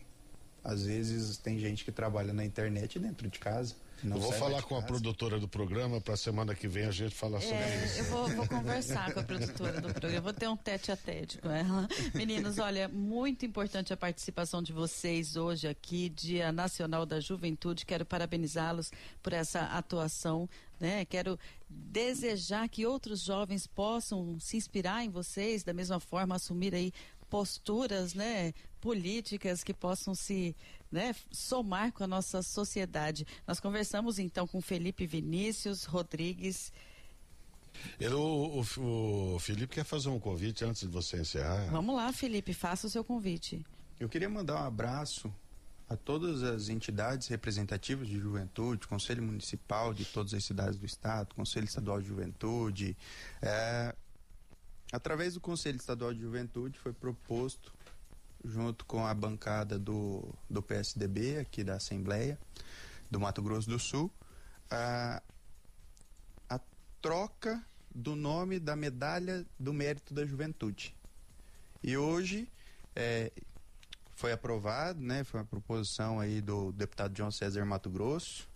às 0.62 0.84
vezes 0.84 1.36
tem 1.38 1.58
gente 1.58 1.84
que 1.84 1.90
trabalha 1.90 2.32
na 2.32 2.44
internet 2.44 2.98
dentro 2.98 3.28
de 3.28 3.38
casa. 3.38 3.74
Não 4.02 4.16
eu 4.16 4.22
vou 4.22 4.32
falar 4.32 4.62
com 4.62 4.76
a 4.76 4.82
produtora 4.82 5.38
do 5.38 5.46
programa 5.46 6.00
para 6.00 6.16
semana 6.16 6.54
que 6.54 6.66
vem 6.66 6.84
a 6.84 6.90
gente 6.90 7.14
falar 7.14 7.40
sobre 7.40 7.56
é, 7.56 7.84
isso. 7.84 7.98
Eu 8.00 8.04
vou, 8.06 8.28
vou, 8.28 8.48
conversar 8.48 9.12
com 9.14 9.20
a 9.20 9.22
produtora 9.22 9.80
do 9.80 9.92
programa, 9.94 10.20
vou 10.20 10.32
ter 10.32 10.48
um 10.48 10.56
tete 10.56 10.90
a 10.90 10.96
tete 10.96 11.38
com 11.38 11.50
ela. 11.50 11.88
Meninos, 12.14 12.58
olha, 12.58 12.88
muito 12.88 13.46
importante 13.46 13.92
a 13.92 13.96
participação 13.96 14.62
de 14.62 14.72
vocês 14.72 15.36
hoje 15.36 15.68
aqui, 15.68 16.08
Dia 16.08 16.50
Nacional 16.50 17.06
da 17.06 17.20
Juventude. 17.20 17.86
Quero 17.86 18.04
parabenizá-los 18.04 18.90
por 19.22 19.32
essa 19.32 19.60
atuação. 19.60 20.48
Né? 20.80 21.04
Quero 21.04 21.38
desejar 21.68 22.68
que 22.68 22.84
outros 22.84 23.20
jovens 23.20 23.66
possam 23.68 24.38
se 24.40 24.56
inspirar 24.56 25.04
em 25.04 25.10
vocês, 25.10 25.62
da 25.62 25.72
mesma 25.72 26.00
forma, 26.00 26.34
assumir 26.34 26.74
aí 26.74 26.92
posturas, 27.32 28.12
né, 28.12 28.52
políticas 28.78 29.64
que 29.64 29.72
possam 29.72 30.14
se 30.14 30.54
né, 30.92 31.14
somar 31.30 31.90
com 31.90 32.04
a 32.04 32.06
nossa 32.06 32.42
sociedade. 32.42 33.26
Nós 33.46 33.58
conversamos 33.58 34.18
então 34.18 34.46
com 34.46 34.60
Felipe 34.60 35.06
Vinícius 35.06 35.84
Rodrigues. 35.84 36.70
Ele, 37.98 38.14
o, 38.14 38.62
o, 38.76 39.34
o, 39.34 39.38
Felipe 39.38 39.74
quer 39.74 39.84
fazer 39.84 40.10
um 40.10 40.20
convite 40.20 40.64
antes 40.64 40.82
de 40.82 40.88
você 40.88 41.18
encerrar. 41.18 41.70
Vamos 41.70 41.96
lá, 41.96 42.12
Felipe, 42.12 42.52
faça 42.52 42.86
o 42.86 42.90
seu 42.90 43.02
convite. 43.02 43.64
Eu 43.98 44.08
queria 44.08 44.28
mandar 44.28 44.62
um 44.62 44.66
abraço 44.66 45.32
a 45.88 45.96
todas 45.96 46.42
as 46.42 46.68
entidades 46.68 47.28
representativas 47.28 48.06
de 48.06 48.18
juventude, 48.18 48.86
Conselho 48.86 49.22
Municipal 49.22 49.94
de 49.94 50.04
todas 50.04 50.34
as 50.34 50.44
cidades 50.44 50.78
do 50.78 50.84
Estado, 50.84 51.34
Conselho 51.34 51.64
Estadual 51.64 52.00
de 52.00 52.08
Juventude. 52.08 52.96
É, 53.40 53.94
através 54.92 55.34
do 55.34 55.40
Conselho 55.40 55.76
Estadual 55.76 56.12
de 56.12 56.20
Juventude 56.20 56.78
foi 56.78 56.92
proposto 56.92 57.72
junto 58.44 58.84
com 58.84 59.06
a 59.06 59.14
bancada 59.14 59.78
do, 59.78 60.28
do 60.48 60.62
PSDB 60.62 61.38
aqui 61.38 61.62
da 61.62 61.74
Assembleia 61.74 62.38
do 63.10 63.20
Mato 63.20 63.42
Grosso 63.42 63.68
do 63.68 63.78
Sul, 63.78 64.10
a, 64.70 65.22
a 66.48 66.60
troca 67.00 67.62
do 67.94 68.16
nome 68.16 68.58
da 68.58 68.74
medalha 68.74 69.44
do 69.58 69.72
mérito 69.72 70.14
da 70.14 70.24
juventude. 70.24 70.96
E 71.82 71.96
hoje 71.96 72.48
é, 72.96 73.30
foi 74.14 74.32
aprovado, 74.32 75.00
né, 75.00 75.24
foi 75.24 75.40
uma 75.40 75.46
proposição 75.46 76.20
aí 76.20 76.40
do 76.40 76.72
deputado 76.72 77.16
João 77.16 77.30
César 77.30 77.64
Mato 77.66 77.90
Grosso, 77.90 78.48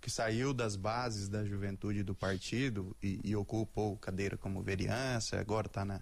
que 0.00 0.10
saiu 0.10 0.52
das 0.52 0.76
bases 0.76 1.28
da 1.28 1.44
juventude 1.44 2.02
do 2.02 2.14
partido 2.14 2.94
e, 3.02 3.20
e 3.24 3.34
ocupou 3.34 3.96
cadeira 3.96 4.36
como 4.36 4.62
vereança, 4.62 5.40
agora 5.40 5.66
está 5.66 5.84
na, 5.84 6.00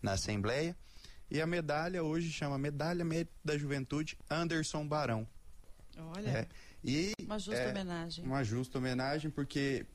na 0.00 0.12
Assembleia. 0.12 0.76
E 1.30 1.40
a 1.40 1.46
medalha 1.46 2.02
hoje 2.02 2.30
chama 2.30 2.58
Medalha 2.58 3.04
Mérito 3.04 3.32
da 3.44 3.56
Juventude 3.56 4.18
Anderson 4.28 4.86
Barão. 4.86 5.26
Olha. 5.96 6.28
É, 6.28 6.48
e 6.82 7.12
uma 7.22 7.38
justa 7.38 7.60
é, 7.60 7.70
homenagem. 7.70 8.24
Uma 8.24 8.42
justa 8.42 8.78
homenagem 8.78 9.30
porque 9.30 9.86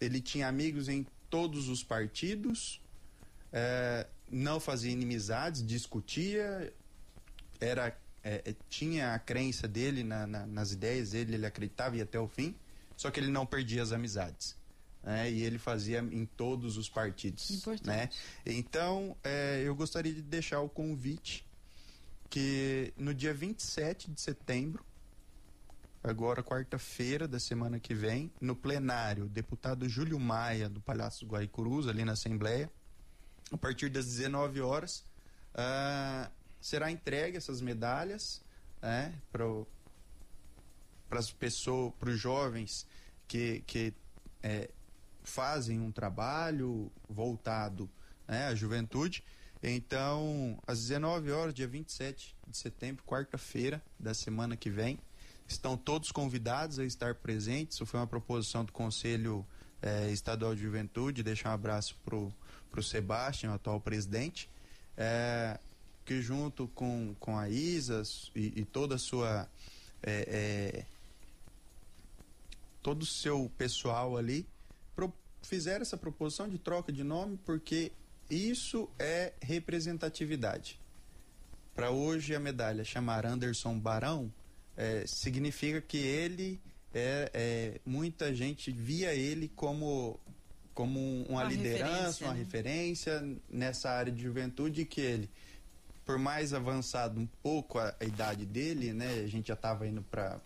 ele 0.00 0.20
tinha 0.20 0.46
amigos 0.46 0.88
em 0.88 1.06
todos 1.28 1.68
os 1.68 1.82
partidos, 1.82 2.80
é, 3.52 4.06
não 4.30 4.60
fazia 4.60 4.92
inimizades, 4.92 5.66
discutia, 5.66 6.72
era 7.60 7.96
é, 8.22 8.42
é, 8.44 8.54
tinha 8.68 9.14
a 9.14 9.18
crença 9.18 9.68
dele 9.68 10.02
na, 10.02 10.26
na, 10.26 10.46
nas 10.46 10.72
ideias 10.72 11.10
dele, 11.10 11.34
ele 11.34 11.46
acreditava 11.46 11.96
e 11.96 12.00
até 12.00 12.18
o 12.18 12.28
fim, 12.28 12.54
só 12.96 13.10
que 13.10 13.20
ele 13.20 13.30
não 13.30 13.44
perdia 13.44 13.82
as 13.82 13.92
amizades. 13.92 14.56
Né, 15.04 15.30
e 15.30 15.42
ele 15.42 15.58
fazia 15.58 15.98
em 15.98 16.24
todos 16.24 16.76
os 16.76 16.88
partidos. 16.88 17.50
Importante. 17.50 17.86
Né? 17.86 18.08
Então, 18.46 19.16
é, 19.22 19.62
eu 19.62 19.74
gostaria 19.74 20.12
de 20.12 20.22
deixar 20.22 20.60
o 20.60 20.68
convite 20.68 21.44
que 22.30 22.92
no 22.96 23.14
dia 23.14 23.34
27 23.34 24.10
de 24.10 24.20
setembro, 24.20 24.84
agora 26.02 26.42
quarta-feira 26.42 27.28
da 27.28 27.38
semana 27.38 27.78
que 27.78 27.94
vem, 27.94 28.32
no 28.40 28.56
plenário, 28.56 29.26
o 29.26 29.28
deputado 29.28 29.88
Júlio 29.88 30.18
Maia, 30.18 30.68
do 30.68 30.80
Palácio 30.80 31.26
Guaicurus, 31.28 31.86
ali 31.86 32.04
na 32.04 32.12
Assembleia, 32.12 32.70
a 33.52 33.58
partir 33.58 33.90
das 33.90 34.06
19 34.06 34.60
horas, 34.62 35.04
ah, 35.54 36.30
será 36.60 36.90
entregue 36.90 37.36
essas 37.36 37.60
medalhas 37.60 38.42
né, 38.82 39.14
para 39.30 39.46
as 41.10 41.30
pessoas, 41.30 41.92
para 42.00 42.10
os 42.10 42.18
jovens 42.18 42.86
que, 43.28 43.62
que 43.66 43.94
é, 44.42 44.70
fazem 45.24 45.80
um 45.80 45.90
trabalho 45.90 46.92
voltado 47.08 47.90
né, 48.28 48.46
à 48.46 48.54
juventude. 48.54 49.24
Então, 49.62 50.58
às 50.66 50.82
19 50.82 51.32
horas, 51.32 51.54
dia 51.54 51.66
27 51.66 52.36
de 52.46 52.56
setembro, 52.56 53.02
quarta-feira 53.04 53.82
da 53.98 54.12
semana 54.12 54.56
que 54.56 54.68
vem, 54.68 54.98
estão 55.48 55.76
todos 55.76 56.12
convidados 56.12 56.78
a 56.78 56.84
estar 56.84 57.14
presentes. 57.14 57.76
Isso 57.76 57.86
foi 57.86 57.98
uma 57.98 58.06
proposição 58.06 58.64
do 58.64 58.72
Conselho 58.72 59.44
eh, 59.80 60.10
Estadual 60.10 60.54
de 60.54 60.60
Juventude. 60.60 61.22
Deixar 61.22 61.50
um 61.50 61.54
abraço 61.54 61.96
para 62.04 62.16
o 62.16 62.82
Sebastião, 62.82 63.54
atual 63.54 63.80
presidente, 63.80 64.50
eh, 64.98 65.58
que 66.04 66.20
junto 66.20 66.68
com, 66.68 67.14
com 67.18 67.38
a 67.38 67.48
Isa 67.48 68.02
e, 68.34 68.60
e 68.60 68.64
toda 68.66 68.96
a 68.96 68.98
sua. 68.98 69.48
Eh, 70.02 70.84
todo 72.82 73.00
o 73.00 73.06
seu 73.06 73.50
pessoal 73.56 74.14
ali 74.14 74.46
fizeram 75.44 75.82
essa 75.82 75.96
proposição 75.96 76.48
de 76.48 76.58
troca 76.58 76.92
de 76.92 77.04
nome 77.04 77.38
porque 77.44 77.92
isso 78.30 78.88
é 78.98 79.32
representatividade. 79.40 80.80
Para 81.74 81.90
hoje 81.90 82.34
a 82.34 82.40
medalha 82.40 82.84
chamar 82.84 83.26
Anderson 83.26 83.78
Barão 83.78 84.32
é, 84.76 85.04
significa 85.06 85.80
que 85.80 85.98
ele 85.98 86.60
é, 86.92 87.30
é, 87.34 87.80
muita 87.84 88.34
gente 88.34 88.70
via 88.70 89.14
ele 89.14 89.48
como 89.54 90.18
como 90.72 90.98
uma, 91.28 91.42
uma 91.42 91.44
liderança, 91.44 92.24
uma 92.24 92.34
né? 92.34 92.40
referência 92.40 93.24
nessa 93.48 93.90
área 93.90 94.10
de 94.10 94.20
juventude 94.20 94.84
que 94.84 95.00
ele 95.00 95.30
por 96.04 96.18
mais 96.18 96.52
avançado 96.52 97.20
um 97.20 97.26
pouco 97.42 97.78
a, 97.78 97.94
a 97.98 98.04
idade 98.04 98.44
dele, 98.44 98.92
né, 98.92 99.20
a 99.24 99.26
gente 99.26 99.48
já 99.48 99.54
estava 99.54 99.86
indo 99.86 100.02
para 100.02 100.40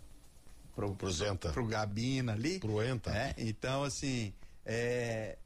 pro, 0.75 0.95
pro 0.95 1.11
pro 1.53 1.67
Gabina 1.67 2.33
ali, 2.33 2.61
pro 2.61 2.83
Enta. 2.83 3.11
Né? 3.11 3.35
Então 3.39 3.83
assim, 3.83 4.33
é, 4.69 5.39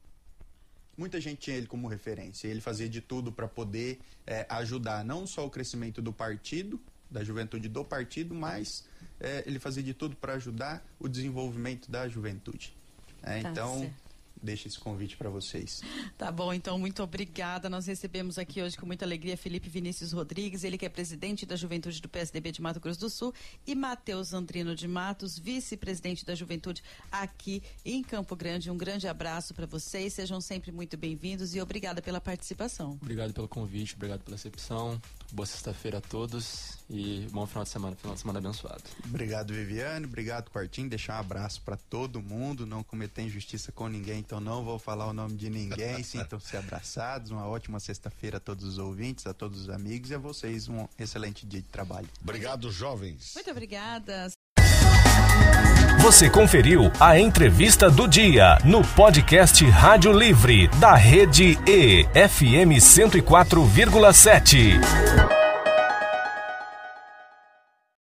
muita 0.97 1.19
gente 1.21 1.39
tinha 1.39 1.55
ele 1.55 1.65
como 1.65 1.87
referência. 1.87 2.47
Ele 2.49 2.59
fazia 2.59 2.89
de 2.89 2.99
tudo 2.99 3.31
para 3.31 3.47
poder 3.47 4.01
é, 4.27 4.45
ajudar 4.49 5.05
não 5.05 5.25
só 5.25 5.45
o 5.45 5.49
crescimento 5.49 6.01
do 6.01 6.11
partido, 6.11 6.79
da 7.09 7.23
juventude 7.23 7.69
do 7.69 7.85
partido, 7.85 8.35
mas 8.35 8.85
é, 9.19 9.43
ele 9.45 9.59
fazia 9.59 9.81
de 9.81 9.93
tudo 9.93 10.15
para 10.15 10.33
ajudar 10.33 10.85
o 10.99 11.07
desenvolvimento 11.07 11.89
da 11.89 12.07
juventude. 12.09 12.75
É, 13.21 13.41
tá 13.41 13.49
então, 13.49 13.93
deixo 14.43 14.67
esse 14.67 14.79
convite 14.79 15.15
para 15.15 15.29
vocês. 15.29 15.81
Tá 16.17 16.31
bom, 16.31 16.53
então 16.53 16.77
muito 16.77 17.01
obrigada. 17.01 17.69
Nós 17.69 17.87
recebemos 17.87 18.37
aqui 18.37 18.61
hoje 18.61 18.77
com 18.77 18.85
muita 18.85 19.05
alegria 19.05 19.37
Felipe 19.37 19.69
Vinícius 19.69 20.11
Rodrigues, 20.11 20.63
ele 20.63 20.77
que 20.77 20.85
é 20.85 20.89
presidente 20.89 21.45
da 21.45 21.55
Juventude 21.55 22.01
do 22.01 22.09
PSDB 22.09 22.51
de 22.51 22.61
Mato 22.61 22.79
Grosso 22.79 22.99
do 22.99 23.09
Sul, 23.09 23.33
e 23.65 23.73
Matheus 23.73 24.33
Andrino 24.33 24.75
de 24.75 24.87
Matos, 24.87 25.39
vice-presidente 25.39 26.25
da 26.25 26.35
Juventude 26.35 26.83
aqui 27.11 27.63
em 27.85 28.03
Campo 28.03 28.35
Grande. 28.35 28.69
Um 28.69 28.77
grande 28.77 29.07
abraço 29.07 29.53
para 29.53 29.65
vocês, 29.65 30.13
sejam 30.13 30.41
sempre 30.41 30.71
muito 30.71 30.97
bem-vindos 30.97 31.55
e 31.55 31.61
obrigada 31.61 32.01
pela 32.01 32.19
participação. 32.19 32.97
Obrigado 33.01 33.33
pelo 33.33 33.47
convite, 33.47 33.95
obrigado 33.95 34.21
pela 34.23 34.35
recepção. 34.35 35.01
Boa 35.33 35.47
sexta-feira 35.47 35.97
a 35.97 36.01
todos 36.01 36.77
e 36.87 37.27
bom 37.31 37.47
final 37.47 37.63
de 37.63 37.69
semana, 37.71 37.95
final 37.95 38.13
de 38.13 38.21
semana 38.21 38.37
abençoado. 38.37 38.83
Obrigado, 39.03 39.51
Viviane. 39.51 40.05
Obrigado, 40.05 40.51
Quartinho. 40.51 40.87
Deixar 40.87 41.15
um 41.15 41.21
abraço 41.21 41.59
para 41.63 41.75
todo 41.75 42.21
mundo. 42.21 42.67
Não 42.67 42.83
cometer 42.83 43.23
injustiça 43.23 43.71
com 43.71 43.87
ninguém, 43.87 44.19
então 44.19 44.39
não 44.39 44.63
vou 44.63 44.77
falar 44.77 45.07
o 45.07 45.13
nome 45.13 45.35
de 45.35 45.49
ninguém. 45.49 46.03
Sintam-se 46.05 46.55
abraçados. 46.55 47.31
Uma 47.31 47.47
ótima 47.47 47.79
sexta-feira 47.79 48.37
a 48.37 48.39
todos 48.39 48.63
os 48.63 48.77
ouvintes, 48.77 49.25
a 49.25 49.33
todos 49.33 49.61
os 49.61 49.69
amigos 49.71 50.11
e 50.11 50.13
a 50.13 50.19
vocês 50.19 50.69
um 50.69 50.87
excelente 50.99 51.47
dia 51.47 51.63
de 51.63 51.67
trabalho. 51.67 52.07
Obrigado, 52.21 52.71
jovens. 52.71 53.31
Muito 53.33 53.49
obrigada. 53.49 54.29
Você 56.03 56.29
conferiu 56.29 56.91
a 56.99 57.17
entrevista 57.17 57.89
do 57.89 58.05
dia 58.09 58.57
no 58.65 58.83
podcast 58.83 59.63
Rádio 59.69 60.11
Livre 60.11 60.67
da 60.77 60.95
Rede 60.95 61.57
E 61.65 62.03
FM 62.27 62.75
104,7. 62.77 65.42